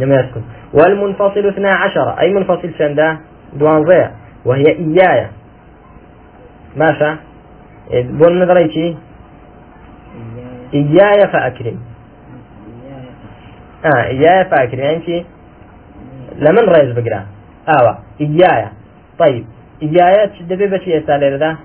لم 0.00 0.12
يسكن 0.12 0.42
والمنفصل 0.72 1.46
اثنا 1.46 1.70
عشر. 1.70 2.20
أي 2.20 2.34
منفصل 2.34 2.70
سندا 2.78 3.18
دوانزية 3.52 4.12
وهي 4.44 4.64
إيايا 4.66 5.30
ماشا 6.76 7.16
بون 7.92 8.42
نظريتي 8.42 8.96
إياي 10.74 11.28
فأكرم. 11.32 11.78
آه 13.84 14.04
إياي 14.04 14.44
فأكرم. 14.44 14.80
يعني 14.80 15.24
لمن 16.38 16.64
رئيس 16.68 16.94
بقرا 16.96 17.26
آوة 17.68 17.98
إياي 18.20 18.68
طيب 19.18 19.44
إياي 19.82 20.28
تشد 20.28 20.52
بس 20.74 20.80
يسأل 20.86 21.38
ذا؟ 21.38 21.56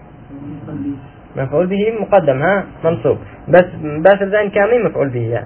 مفعول 1.35 1.67
به 1.67 1.93
مقدم 2.01 2.41
ها؟ 2.41 2.63
منصوب. 2.83 3.17
بس 3.47 3.65
بس 4.05 4.21
الزين 4.21 4.49
كامل 4.49 4.85
مفعول 4.85 5.09
به 5.09 5.43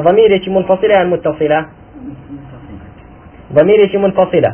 ضمير 0.00 0.30
منفصلة 0.48 0.94
يعني 0.94 1.08
متصلة؟ 1.10 1.66
ضمير 3.52 3.98
منفصلة. 3.98 4.52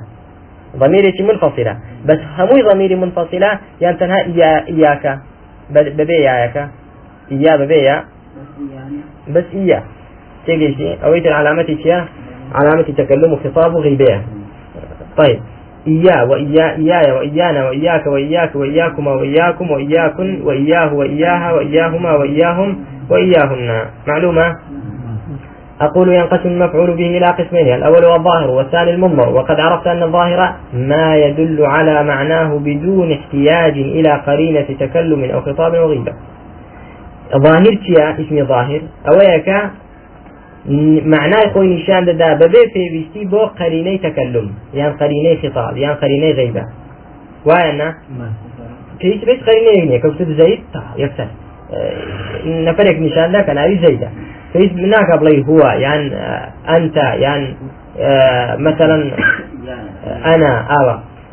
ضمير 0.77 1.13
منفصلة. 1.21 1.79
بس 2.07 2.19
هموي 2.39 2.63
ضمير 2.63 2.97
منفصلة 2.97 3.59
يعني 3.81 3.97
تنها 3.97 4.17
إيا 4.27 4.67
إياك 4.69 5.19
ببي 5.71 6.17
إياك 6.17 6.71
إيا 7.33 7.57
ببي 7.57 7.89
بس 9.29 9.45
إيا. 9.55 9.83
تيجي 10.47 10.99
أويت 11.05 11.27
العلامة 11.27 11.63
تيا 11.63 12.09
علامة 12.55 12.83
تكلم 12.83 13.33
وخطاب 13.33 13.77
غيبية 13.77 14.23
طيب. 15.17 15.41
إياه 15.87 16.25
وإيا 16.25 16.77
إياي 16.77 17.13
وإيانا 17.13 17.69
وإياك 17.69 18.07
وإياك 18.07 18.57
وإياكما 18.57 19.13
وإياكم 19.13 19.71
وإياكن 19.71 20.41
وإياه 20.45 20.95
وإياها 20.95 21.53
وإياهما 21.53 22.13
وإياهم 22.13 22.79
وإياهن. 23.11 23.85
معلومة؟ 24.07 24.57
أقول 25.81 26.09
ينقسم 26.09 26.49
المفعول 26.49 26.97
به 26.97 27.07
إلى 27.17 27.27
قسمين 27.27 27.75
الأول 27.75 28.05
هو 28.05 28.15
الظاهر 28.17 28.51
والثاني 28.51 28.91
المضمر. 28.91 29.29
وقد 29.29 29.61
عرفت 29.61 29.87
أن 29.87 30.03
الظاهر 30.03 30.55
ما 30.73 31.17
يدل 31.17 31.67
على 31.67 32.05
معناه 32.05 32.59
بدون 32.59 33.13
احتياج 33.13 33.73
إلى 33.79 34.23
قرينة 34.27 34.67
تكلم 34.81 35.25
أو 35.31 35.41
خطاب 35.41 35.73
وغيبة 35.73 36.13
ظاهر 37.37 37.79
اسم 38.21 38.47
ظاهر 38.47 38.81
أويك 39.09 39.49
معناه 41.15 41.45
خۆی 41.53 41.69
نیشان 41.75 42.03
دەدا 42.09 42.29
بەبێ 42.41 42.63
پێویستی 42.75 43.23
بۆ 43.33 43.43
قەرینەی 43.59 43.99
تەکەلم 44.05 44.49
یان 44.81 44.93
قەرینەی 45.01 45.37
خطاب 45.43 45.77
یان 45.77 45.97
قەرینەی 46.03 46.35
غیبە 46.39 46.65
وایە 47.49 47.73
نا 47.81 47.89
پێویست 49.01 49.25
بێت 49.29 49.41
قەرینەی 49.47 49.81
نییە 49.89 49.99
کەوت 50.03 50.19
زەید 50.41 50.61
تا 50.73 50.83
یەکسەر 51.03 51.29
نەفرێک 52.67 52.97
نیشاندا 53.07 53.41
کە 53.47 53.53
ناوی 53.59 53.79
زەیدە 53.85 54.09
پێویست 54.53 54.77
ناکە 54.95 55.15
بڵێ 55.21 55.35
هو 55.49 55.61
یان 55.85 56.03
أنت 56.77 56.97
یان 57.25 57.43
مثلا 58.67 58.97
أنا 60.35 60.53
أو 60.77 60.87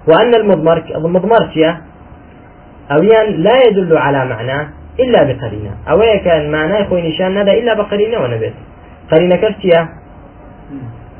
وأن 0.07 0.31
المضمر 0.41 0.77
المضمر 0.95 1.43
يان 3.11 3.27
لا 3.45 3.55
يدل 3.65 3.97
على 3.97 4.25
معنى 4.25 4.59
إلا 4.99 5.23
بقرينة 5.23 5.73
أو 5.89 5.99
كان 6.25 6.51
معناه 6.51 6.83
خوي 6.83 7.01
نشان 7.07 7.37
هذا 7.37 7.53
إلا 7.53 7.73
بقرينة 7.73 8.17
ونبت 8.23 8.53
قرينة 9.11 9.35
كرتية 9.35 9.89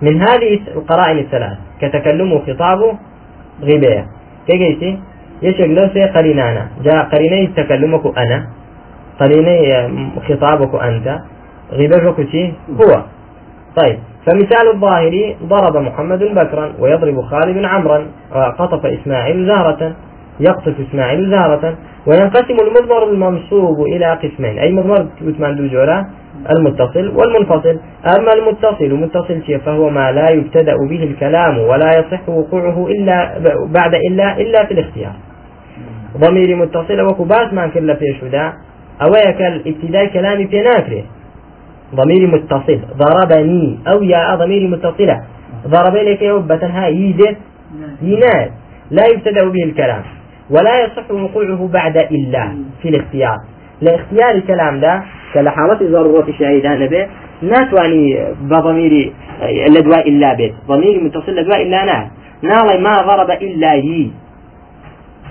من 0.02 0.21
هذه 0.21 0.60
القرائن 0.76 1.17
الثلاث. 1.17 1.58
كتكلم 1.82 2.34
وخطاب 2.34 2.80
غيبية 3.62 4.06
كيجيتي 4.48 5.00
يشك 5.41 5.60
لو 5.60 5.88
سي 5.93 6.02
قرينانا 6.02 6.67
جاء 6.84 7.04
قريني 7.04 7.48
تكلمك 7.48 8.17
أنا. 8.17 8.48
قريني 9.19 9.58
خطابك 10.30 10.84
أنت. 10.84 11.19
غيبتك 11.71 12.19
هو. 12.82 13.04
طيب. 13.76 13.98
فمثال 14.26 14.67
الظاهر 14.74 15.36
ضرب 15.43 15.78
محمد 15.78 16.24
بكرا 16.24 16.74
ويضرب 16.80 17.21
خالد 17.21 17.65
عمرا 17.65 18.06
وقطف 18.32 18.86
إسماعيل 18.86 19.48
زهرة. 19.48 19.95
يقطف 20.39 20.74
إسماعيل 20.89 21.30
زهرة. 21.30 21.76
وينقسم 22.08 22.58
المضمر 22.67 23.04
المنصوب 23.04 23.82
إلى 23.82 24.13
قسمين. 24.24 24.60
أي 24.60 24.71
مضمر؟ 24.71 25.08
وثمان 25.21 25.56
دوجورا 25.56 26.06
المتصل 26.49 27.08
والمنفصل. 27.08 27.79
أما 28.17 28.34
المتصل 28.34 28.93
متصل 28.93 29.60
فهو 29.65 29.89
ما 29.89 30.12
لا 30.12 30.31
يبتدأ 30.31 30.73
به 30.89 31.03
الكلام 31.03 31.60
ولا 31.60 31.89
يصح 31.99 32.29
وقوعه 32.29 32.88
إلا 32.88 33.39
بعد 33.65 33.95
إلا 33.95 34.38
إلا 34.38 34.65
في 34.65 34.73
الاختيار. 34.73 35.13
ضمير 36.17 36.55
متصل 36.55 37.01
وكباس 37.01 37.53
ما 37.53 37.67
كل 37.67 37.95
في 37.95 38.05
شدا 38.21 38.53
أويك 39.01 39.41
الابتداء 39.41 40.05
كلامي 40.05 40.47
في 40.47 40.62
ناكره 40.62 41.03
ضمير 41.95 42.27
متصل 42.27 42.79
ضربني 42.97 43.79
أو 43.88 44.03
يا 44.03 44.36
ضمير 44.36 44.67
متصلة. 44.67 45.21
ضرب 45.67 45.95
لك 45.95 46.21
يوبة 46.21 46.88
يزت 46.88 47.38
يناد 48.01 48.51
لا 48.91 49.03
يبتدأ 49.13 49.43
به 49.43 49.63
الكلام 49.63 50.03
ولا 50.49 50.86
يصح 50.86 51.12
وقوعه 51.12 51.69
بعد 51.73 51.97
إلا 51.97 52.58
في 52.81 52.89
الاختيار. 52.89 53.38
لاختيار 53.81 54.31
الكلام 54.31 54.79
ده 54.79 55.03
كلحالة 55.36 55.80
ضرورة 55.91 56.28
شاهدان 56.39 56.80
نبي 56.80 57.08
ناتواني 57.41 58.26
بضمير 58.41 59.13
لدواء 59.69 60.10
إلا 60.10 60.34
بيت 60.34 60.54
ضمير 60.67 61.04
متصل 61.04 61.32
لدواء 61.36 61.62
إلا 61.62 61.86
نا 61.86 62.12
نالي 62.41 62.84
ما 62.84 63.02
ضرب 63.02 63.30
إلا 63.32 63.74
يي 63.74 64.12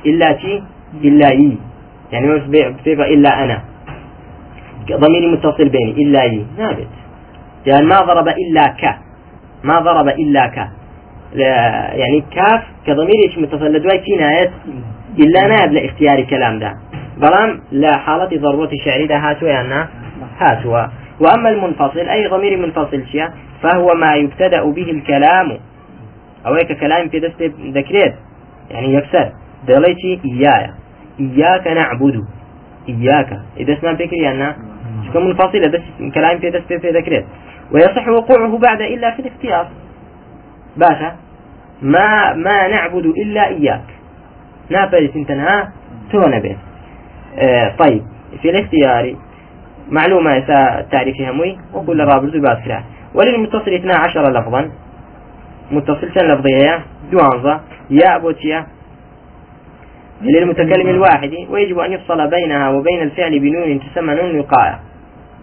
إلا 0.06 0.38
شي 0.38 0.62
إلا 1.04 1.28
يي 1.32 1.56
يعني 2.12 2.26
مش 2.26 2.42
بصيغة 2.80 3.04
إلا 3.04 3.44
أنا. 3.44 3.62
ضمير 4.92 5.28
متصل 5.32 5.68
بيني 5.68 5.92
إلا 6.02 6.24
يي 6.24 6.44
نابت 6.58 6.86
يعني 7.66 7.86
ما 7.86 7.96
ضرب 8.00 8.28
إلا 8.28 8.66
ك. 8.66 8.94
ما 9.64 9.78
ضرب 9.78 10.08
إلا 10.08 10.46
ك. 10.46 10.56
يعني 12.00 12.24
كاف 12.34 12.62
كضمير 12.86 13.34
متصل 13.38 13.72
لدواء 13.72 13.96
كناية 13.96 14.50
إلا 15.18 15.46
ناب 15.46 15.72
لاختيار 15.72 16.20
كلام 16.20 16.58
ده 16.58 16.72
بلام 17.16 17.60
لا 17.72 17.96
حالة 17.96 18.40
ضرورة 18.40 18.70
شعري 18.84 19.06
ده 19.06 19.16
هاتوا 19.16 19.48
يعني 19.48 19.88
هاتوا. 20.38 20.86
وأما 21.20 21.48
المنفصل 21.48 21.98
أي 21.98 22.26
ضمير 22.28 22.56
منفصل 22.56 23.06
شيء 23.12 23.28
فهو 23.62 23.94
ما 23.94 24.14
يبتدأ 24.14 24.64
به 24.64 24.90
الكلام. 24.90 25.58
أو 26.46 26.54
هيك 26.54 26.80
كلام 26.80 27.08
في 27.08 27.20
دست 27.20 27.42
ذكريت. 27.60 28.14
يعني 28.70 28.94
يكسر 28.94 29.32
دليتي 29.68 30.20
إياي 30.24 30.70
إياك 31.20 31.66
نعبد. 31.66 32.24
إياك. 32.88 33.40
إذا 33.56 33.72
اسمع 33.72 33.94
فكري 33.94 34.30
أن 34.30 34.54
شكون 35.08 35.26
منفصلة 35.26 35.68
بس 35.68 36.12
كلام 36.14 36.38
في 36.38 36.50
دست 36.50 36.72
في 36.72 36.90
ذكريت. 36.90 37.24
ويصح 37.72 38.08
وقوعه 38.08 38.58
بعد 38.58 38.80
إلا 38.80 39.10
في 39.10 39.22
الاختيار. 39.22 39.68
باشا. 40.76 41.16
ما 41.82 42.34
ما 42.34 42.68
نعبد 42.68 43.06
إلا 43.06 43.48
إياك. 43.48 43.84
نابلس 44.70 45.16
انتنها 45.16 45.72
تون 46.12 46.40
بيت 46.40 46.56
طيب 47.78 48.02
في 48.42 48.50
الاختيار 48.50 49.16
معلومة 49.90 50.40
تعريف 50.92 51.20
هموي 51.20 51.58
وكل 51.74 52.00
رابط 52.00 52.32
باسكرا 52.36 52.84
وللمتصل 53.14 53.74
12 53.74 54.32
لفظا. 54.32 54.70
متصل 55.70 56.12
كان 56.14 56.28
لفظية 56.28 56.84
دوانزا 57.12 57.60
يا 57.90 58.18
بوتيا 58.18 58.66
للمتكلم 60.22 60.88
الواحد 60.88 61.30
ويجب 61.50 61.78
أن 61.78 61.92
يفصل 61.92 62.30
بينها 62.30 62.70
وبين 62.70 63.02
الفعل 63.02 63.38
بنون 63.40 63.80
تسمى 63.80 64.14
نون 64.14 64.38
وقاية 64.38 64.80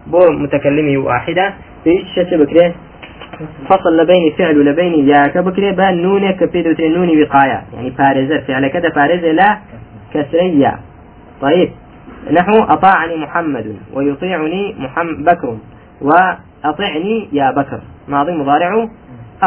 بو 0.07 0.31
متكلمه 0.31 0.97
واحدة 0.97 1.53
شتى 2.15 2.37
بكري 2.37 2.73
فصل 3.69 3.97
لبين 3.97 4.31
فعل 4.37 4.65
لبين 4.65 5.09
يا 5.09 5.27
كبكري. 5.27 5.71
بان 5.71 6.01
نون 6.01 6.31
كبيدو 6.31 6.87
نون 6.87 7.21
وقاية. 7.21 7.63
يعني 7.73 7.89
بارزة 7.89 8.39
فعل 8.47 8.67
كذا 8.67 8.89
بارزة 8.89 9.31
لا 9.31 9.59
كسرية. 10.13 10.79
طيب. 11.41 11.69
نحو 12.29 12.63
أطاعني 12.63 13.15
محمد 13.15 13.75
ويطيعني 13.93 14.75
محمد 14.79 15.23
بكر 15.25 15.57
وأطعني 16.01 17.29
يا 17.31 17.51
بكر. 17.51 17.81
ماضي 18.07 18.31
مضارع 18.31 18.87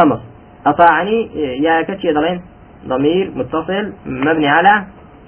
أمر. 0.02 0.20
أطاعني 0.66 1.28
يا 1.62 1.82
كتشي 1.82 2.12
ضلين 2.12 2.40
ضمير 2.88 3.30
متصل 3.37 3.92
مبني 4.06 4.48
على 4.48 4.84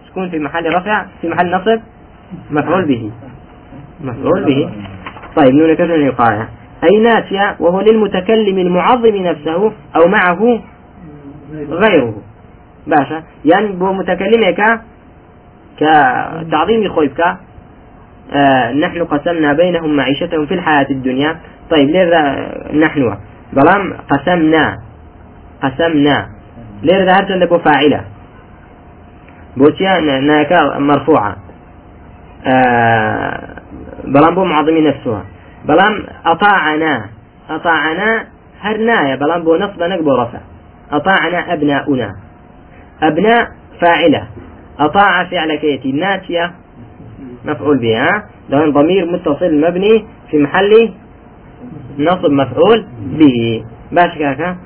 سكون 0.09 0.31
في 0.31 0.39
محل 0.39 0.75
رفع 0.75 1.07
في 1.21 1.29
محل 1.29 1.51
نصب 1.51 1.81
مفعول 2.51 2.85
به. 2.85 3.11
مفعول 4.01 4.45
به. 4.45 4.71
طيب 5.37 5.55
نون 5.55 5.75
كذا 5.75 5.95
يقال 5.95 6.47
أي 6.85 6.99
ناتية 7.01 7.57
وهو 7.61 7.81
للمتكلم 7.81 8.59
المعظم 8.59 9.17
نفسه 9.17 9.73
أو 9.97 10.09
معه 10.09 10.61
غيره. 11.71 12.15
باشا. 12.87 13.23
يعني 13.45 13.69
بو 13.73 13.93
متكلمك 13.93 14.81
كتعظيم 15.77 16.89
خويبك 16.89 17.21
آه 18.33 18.73
نحن 18.73 19.05
قسمنا 19.05 19.53
بينهم 19.53 19.97
معيشتهم 19.97 20.47
في 20.47 20.55
الحياة 20.55 20.87
الدنيا. 20.91 21.37
طيب 21.71 21.89
ليه 21.91 22.05
نحن؟ 22.73 23.17
بلام 23.53 23.97
قسمنا 24.11 24.77
قسمنا. 25.63 26.29
ليه 26.83 27.05
ذهبت 27.05 27.31
عند 27.31 27.61
فاعلة؟ 27.65 28.05
بوتيا 29.57 30.01
ناكا 30.01 30.79
مرفوعة. 30.79 31.37
آه 32.47 33.57
بلام 34.05 34.35
بو 34.35 34.45
معظمي 34.45 34.81
نفسها. 34.81 35.25
بلام 35.65 36.05
أطاعنا 36.27 37.07
أطاعنا 37.51 38.27
هرنايا. 38.61 39.17
بلام 39.17 39.43
بو 39.45 39.57
نصب 39.57 39.83
نقبو 39.83 40.15
رفع. 40.15 40.39
أطاعنا 40.93 41.53
أبناؤنا. 41.53 42.17
أبناء 43.03 43.49
فاعلة. 43.81 44.29
أطاع 44.79 45.25
فعل 45.25 45.55
كيتي 45.57 45.93
ناتية 45.93 46.53
مفعول 47.45 47.79
بها 47.79 48.09
ده 48.51 48.71
ضمير 48.71 49.13
متصل 49.13 49.61
مبني 49.61 50.05
في 50.31 50.39
محل 50.39 50.93
نصب 51.99 52.31
مفعول 52.31 52.87
به. 53.19 53.65
باش 53.93 54.19
كاكا 54.19 54.57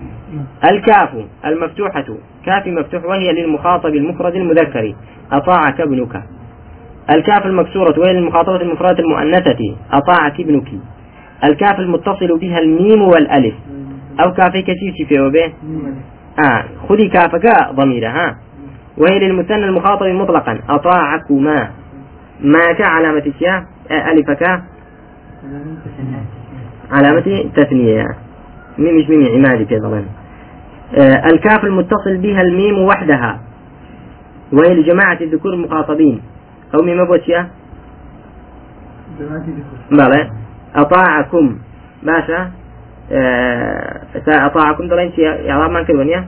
الكاف 0.70 1.08
المفتوحة. 1.44 2.04
كاف 2.46 2.66
مفتوح 2.66 3.04
وهي 3.04 3.32
للمخاطب 3.32 3.86
المفرد 3.94 4.36
المذكر. 4.36 4.94
أطاعك 5.32 5.80
ابنك. 5.80 6.22
الكاف 7.14 7.46
المكسورة 7.46 8.00
وهي 8.00 8.12
للمخاطبة 8.12 8.56
المفردة 8.56 8.98
المؤنثة. 9.04 9.76
أطاعك 9.92 10.40
ابنك. 10.40 10.68
الكاف 11.44 11.78
المتصل 11.78 12.38
بها 12.38 12.58
الميم 12.58 13.02
والألف. 13.02 13.54
أو 14.20 14.32
كافي 14.32 14.62
كثير 14.62 14.92
في 15.08 15.30
به 15.30 15.52
آه 16.44 16.64
خذي 16.88 17.08
كافك 17.08 17.46
ضميرة 17.74 18.08
ها؟ 18.08 18.36
وهي 19.00 19.18
للمثنى 19.18 19.64
المخاطب 19.64 20.06
مطلقا. 20.06 20.58
أطاعكما. 20.68 21.70
ما 22.40 22.72
كعلامة 22.72 23.32
يا 23.40 23.66
آه، 23.90 24.12
ألفك 24.12 24.62
علامة 26.92 27.50
تثنية. 27.56 28.04
ميم 28.78 28.96
مش 28.96 29.08
ميم 29.08 29.26
عمادي 29.26 29.78
ظلم 29.78 30.06
آه 30.94 31.26
الكاف 31.32 31.64
المتصل 31.64 32.16
بها 32.16 32.42
الميم 32.42 32.78
وحدها. 32.78 33.40
وهي 34.52 34.74
لجماعة 34.74 35.18
الذكور 35.20 35.54
المخاطبين. 35.54 36.22
أو 36.74 36.82
ميم 36.82 37.04
بوتيا 37.04 37.50
بلى. 39.90 40.30
أطاعكم. 40.74 41.58
باشا. 42.02 42.50
أطاعكم. 44.28 44.88
دلين 44.88 45.12
يا 45.18 45.54
رب 45.56 45.70
ما 45.70 45.82
كلونيا 45.82 46.24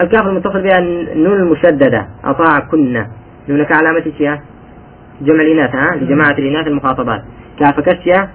الكاف 0.00 0.26
المتصل 0.26 0.62
بها 0.62 0.78
النون 0.78 1.40
المشددة. 1.40 2.06
أطاعكن 2.24 3.06
نونك 3.48 3.72
علامة 3.72 4.12
شيا 4.18 4.40
جمع 5.20 5.42
الإناث 5.42 5.74
ها؟ 5.74 5.96
لجماعة 5.96 6.32
الإناث 6.38 6.66
المخاطبات. 6.66 7.22
كاف 7.58 7.80
كشيا 7.80 8.28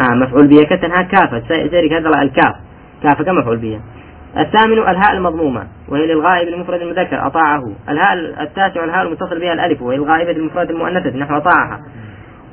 آه 0.00 0.14
مفعول 0.14 0.46
بها 0.46 0.64
كتنها 0.64 1.02
كافة 1.02 1.42
ذلك 1.50 1.92
هذا 1.92 2.08
الكاف. 2.08 2.54
كاف 3.02 3.22
كم 3.22 3.34
مفعول 3.34 3.56
بها 3.56 3.80
الثامن 4.38 4.78
الهاء 4.78 5.12
المضمومة. 5.12 5.66
وهي 5.88 6.06
للغائب 6.06 6.48
المفرد 6.48 6.80
المذكر 6.80 7.26
أطاعه. 7.26 7.72
الهاء 7.88 8.42
التاسع 8.42 8.84
الهاء 8.84 9.06
المتصل 9.06 9.40
بها 9.40 9.52
الألف. 9.52 9.82
وهي 9.82 9.96
الغائبة 9.96 10.30
المفرد 10.30 10.70
المؤنثة 10.70 11.18
نحو 11.18 11.36
أطاعها. 11.36 11.80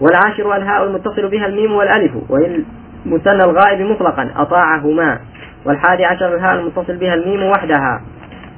والعاشر 0.02 0.56
الهاء 0.56 0.84
المتصل 0.84 1.30
بها 1.30 1.46
الميم 1.46 1.72
والألف. 1.72 2.12
وهي 2.30 2.62
المثنى 3.06 3.44
الغائب 3.44 3.82
مطلقا 3.82 4.30
أطاعهما. 4.36 5.20
والحادي 5.66 6.06
عشر 6.06 6.36
الهاء 6.36 6.56
المتصل 6.56 6.98
بها 6.98 7.14
الميم 7.14 7.44
وحدها. 7.44 8.02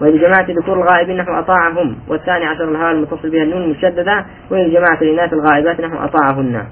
وهي 0.01 0.11
لجماعة 0.11 0.45
ذكور 0.49 0.81
الغائبين 0.81 1.17
نحو 1.17 1.31
أطاعهم. 1.31 1.95
والثاني 2.07 2.45
عشر 2.45 2.63
الهاء 2.63 2.91
المتصل 2.91 3.29
بها 3.29 3.43
النون 3.43 3.61
المشددة. 3.63 4.25
وهي 4.51 4.67
لجماعة 4.67 4.97
الإناث 5.01 5.33
الغائبات 5.33 5.81
نحو 5.81 5.97
أطاعهن. 6.05 6.63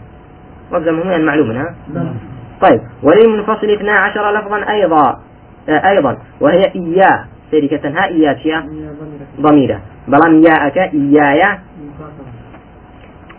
وابزمهم 0.72 1.12
المعلوم 1.12 1.52
ها؟ 1.52 1.76
طيب. 2.62 2.82
وللمنفصل 3.04 3.70
اثنا 3.70 3.92
عشر 3.92 4.40
لفظا 4.40 4.70
أيضا. 4.70 5.20
آه، 5.70 5.90
أيضا. 5.90 6.18
وهي 6.42 6.72
إياه 6.76 7.26
شركة 7.52 7.90
ها؟ 7.90 8.06
إياتيا 8.06 8.66
ضميرة. 9.42 9.80
بلام 10.08 10.44
ياءك 10.44 10.78
إيايا. 10.78 11.60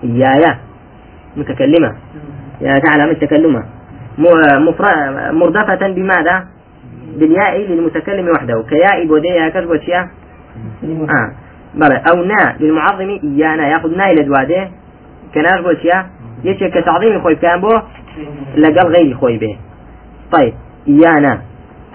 إيايا. 0.04 0.58
متكلمة. 1.36 1.94
يا 2.60 2.78
تعلم 2.78 3.10
التكلمة. 3.10 3.64
مردفة 5.32 5.88
بماذا؟ 5.88 6.46
بالياء 7.18 7.58
للمتكلم 7.58 8.28
وحده. 8.28 8.64
كياء 8.70 9.06
بوديا 9.06 9.48
كذب 9.48 9.80
شيا 9.80 10.10
آه. 10.84 11.34
بلى. 11.74 12.02
أو 12.10 12.24
نا 12.24 12.56
للمعظم. 12.60 13.18
إيانا. 13.24 13.68
يأخذ 13.68 13.96
نا 13.96 14.10
إلى 14.10 14.22
دواده 14.22 14.68
كناش 15.34 15.60
بوشيا 15.60 16.06
يشي 16.44 16.70
كتعظيم 16.70 17.20
خوي 17.20 17.34
كان 17.34 17.60
بو 17.60 17.80
لقل 18.56 18.88
غير 18.88 19.16
خوي 19.16 19.38
به. 19.38 19.56
طيب. 20.32 20.54
إيانا. 20.88 21.42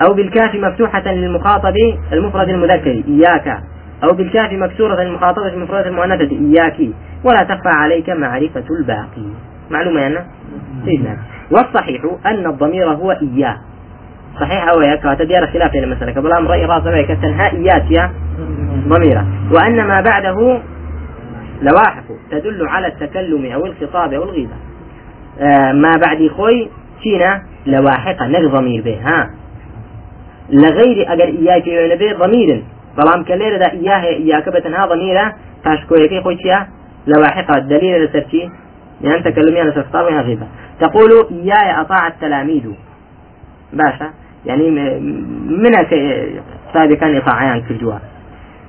أو 0.07 0.13
بالكاف 0.13 0.55
مفتوحة 0.55 1.11
للمخاطب 1.11 1.75
المفرد 2.13 2.49
المذكر. 2.49 3.03
إياك. 3.07 3.63
أو 4.03 4.13
بالكاف 4.13 4.51
مكسورة 4.51 5.03
للمخاطبة 5.03 5.47
المفردة 5.47 5.87
المؤنثة. 5.87 6.31
إياك. 6.31 6.77
ولا 7.23 7.43
تخفى 7.43 7.69
عليك 7.69 8.09
معرفة 8.09 8.63
الباقي. 8.79 9.27
معلومة 9.69 9.99
يعني 9.99 10.17
سيدنا 10.85 11.17
والصحيح 11.51 12.01
أن 12.25 12.45
الضمير 12.47 12.89
هو 12.89 13.11
إياه. 13.11 13.57
صحيح 14.39 14.69
أو 14.69 14.81
يا 14.81 14.95
كاتب 14.95 15.31
خلاف 15.53 15.71
في 15.71 15.79
المسألة 15.79 16.21
بلا 16.21 16.39
رأي 16.39 16.65
راسه 16.65 17.01
كتنها 17.01 17.51
إيات 17.51 17.91
يا 17.91 18.11
ضميرة. 18.87 19.25
وأن 19.51 19.87
ما 19.87 20.01
بعده 20.01 20.61
لواحق 21.61 22.03
تدل 22.31 22.67
على 22.67 22.87
التكلم 22.87 23.51
أو 23.51 23.65
الخطاب 23.65 24.13
أو 24.13 24.23
الغيبة. 24.23 24.53
آه 25.39 25.71
ما 25.71 25.91
بعد 26.05 26.27
خوي 26.27 26.69
شينا 27.03 27.41
لواحقة 27.65 28.27
نك 28.27 28.51
ضمير 28.51 28.81
به. 28.83 28.99
ها. 29.01 29.29
لغير 30.49 31.13
أجر 31.13 31.23
إياك 31.23 31.67
نبي 31.67 32.13
ضمير. 32.13 32.63
بلام 32.97 33.23
كلير 33.23 33.57
دا 33.57 33.71
إياه 33.71 34.03
إياك 34.03 34.49
بتنها 34.49 34.85
ضميرة. 34.85 35.33
تاشكويكي 35.63 36.21
خوي 36.21 36.37
شيا 36.37 36.67
لواحقة 37.07 37.59
دليل 37.59 38.05
لسرتي 38.05 38.49
يعني 39.01 39.23
تكلمي 39.23 39.59
على 39.59 39.85
ويا 39.93 40.21
غيبة. 40.21 40.47
تقول 40.79 41.11
إياي 41.31 41.81
أطاع 41.81 42.07
التلاميذ. 42.07 42.63
باشا. 43.73 44.09
يعني 44.45 44.69
من 44.69 45.71
صاحب 46.73 46.93
كان 46.93 47.15
يطاعيان 47.15 47.61
كردوا 47.61 47.93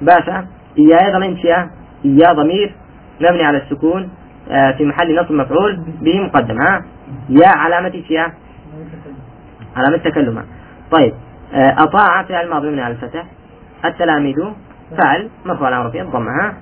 باشا 0.01 0.47
إياي 0.79 1.13
ضمين 1.13 1.37
شيا 1.39 1.71
إيا 2.05 2.33
ضمير 2.33 2.75
مبني 3.21 3.45
على 3.45 3.59
السكون 3.59 4.09
آه، 4.51 4.73
في 4.73 4.85
محل 4.85 5.21
نصب 5.21 5.33
مفعول 5.33 5.77
به 6.01 6.21
مقدم 6.21 6.61
ها؟ 6.61 6.85
يا 7.29 7.49
علامة 7.49 8.03
شيا 8.09 8.33
علامة 9.77 9.97
تكلمة 9.97 10.45
طيب 10.91 11.15
آه، 11.55 11.75
أطاع 11.79 12.23
فعل 12.23 12.45
الماضي 12.45 12.69
مبني 12.69 12.83
على 12.83 12.95
الفتح. 12.95 13.25
التلاميذ 13.85 14.37
فعل 14.99 15.29
مرفوع 15.47 15.67
على 15.67 15.89
رفيع 15.89 16.05
ضمها 16.05 16.55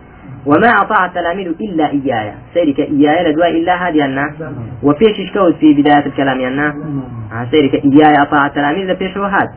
وما 0.46 0.68
أطاع 0.68 1.06
التلاميذ 1.06 1.54
إلا 1.60 1.90
إياي. 1.90 2.32
سيرك 2.54 2.80
إياي 2.80 3.32
لدواء 3.32 3.50
إلا 3.50 3.88
هذه 3.88 4.04
النا 4.04 4.34
وفيش 4.82 5.20
إشكوت 5.20 5.54
في 5.54 5.74
بداية 5.74 6.06
الكلام 6.06 6.40
ينا 6.40 6.68
آه، 7.32 7.46
سيرك 7.50 7.74
إياي 7.74 8.22
أطاع 8.22 8.46
التلاميذ 8.46 8.92
لفيش 8.92 9.16
هاد 9.16 9.48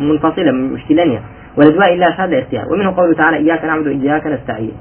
منفصلة 0.00 0.52
مشكلة 0.52 1.20
ولدواء 1.56 1.94
إلا 1.94 2.24
هذا 2.24 2.38
اختيار. 2.38 2.64
ومنه 2.72 2.96
قوله 2.96 3.14
تعالى 3.14 3.36
إياك 3.36 3.64
نعبد 3.64 3.86
وإياك 3.86 4.26
نستعين. 4.26 4.72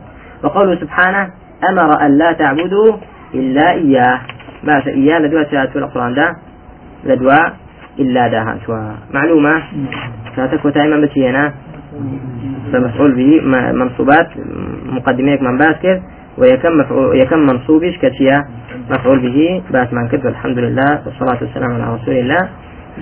وقوله 0.43 0.75
سبحانه 0.75 1.29
أمر 1.69 2.05
أن 2.05 2.17
لا 2.17 2.31
تعبدوا 2.31 2.97
إلا 3.33 3.71
إياه. 3.71 4.19
ما 4.63 4.87
إياه 4.87 5.19
لدواء 5.19 5.43
في 5.43 5.75
القرآن 5.75 6.13
ده. 6.13 6.35
لدواء 7.03 7.53
إلا 7.99 8.27
ده 8.27 8.57
معلومة؟ 9.13 9.63
كاتك 10.35 10.65
وتايما 10.65 10.97
بتينا. 11.05 11.53
فمفعول 12.73 13.11
به 13.15 13.41
منصوبات 13.73 14.29
مقدميك 14.85 15.41
من 15.41 15.57
باسكر 15.57 16.01
ويكم 16.37 16.77
مفعول 16.77 17.17
يكم 17.21 17.39
منصوبش 17.39 17.97
كتيا 17.97 18.45
مفعول 18.89 19.19
به 19.19 19.61
بات 19.71 19.93
من 19.93 20.07
كتب. 20.07 20.27
الحمد 20.27 20.57
لله 20.57 20.91
والصلاة 21.05 21.37
والسلام 21.41 21.71
على 21.71 21.95
رسول 21.95 22.15
الله. 22.15 22.49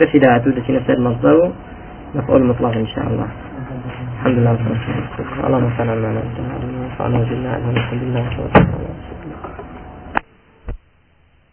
بس 0.01 0.07
إذا 0.15 0.37
تودت 0.37 0.69
نفس 0.69 0.89
مصدره. 0.99 1.51
مفعول 2.15 2.43
مطلق 2.43 2.73
إن 2.73 2.87
شاء 2.87 3.07
الله. 3.07 3.27
الحمد 4.19 4.37
لله 4.37 4.51
والصلاة 4.51 4.77
والسلام 5.19 5.45
اللهم 5.45 5.69
صل 5.77 5.89
على 5.89 5.99
محمد 5.99 6.03
وعلى 6.03 6.19
آله 6.19 6.79
وصحبه 6.85 7.19
وسلم 7.19 7.77
الحمد 7.77 8.01
لله 8.03 9.16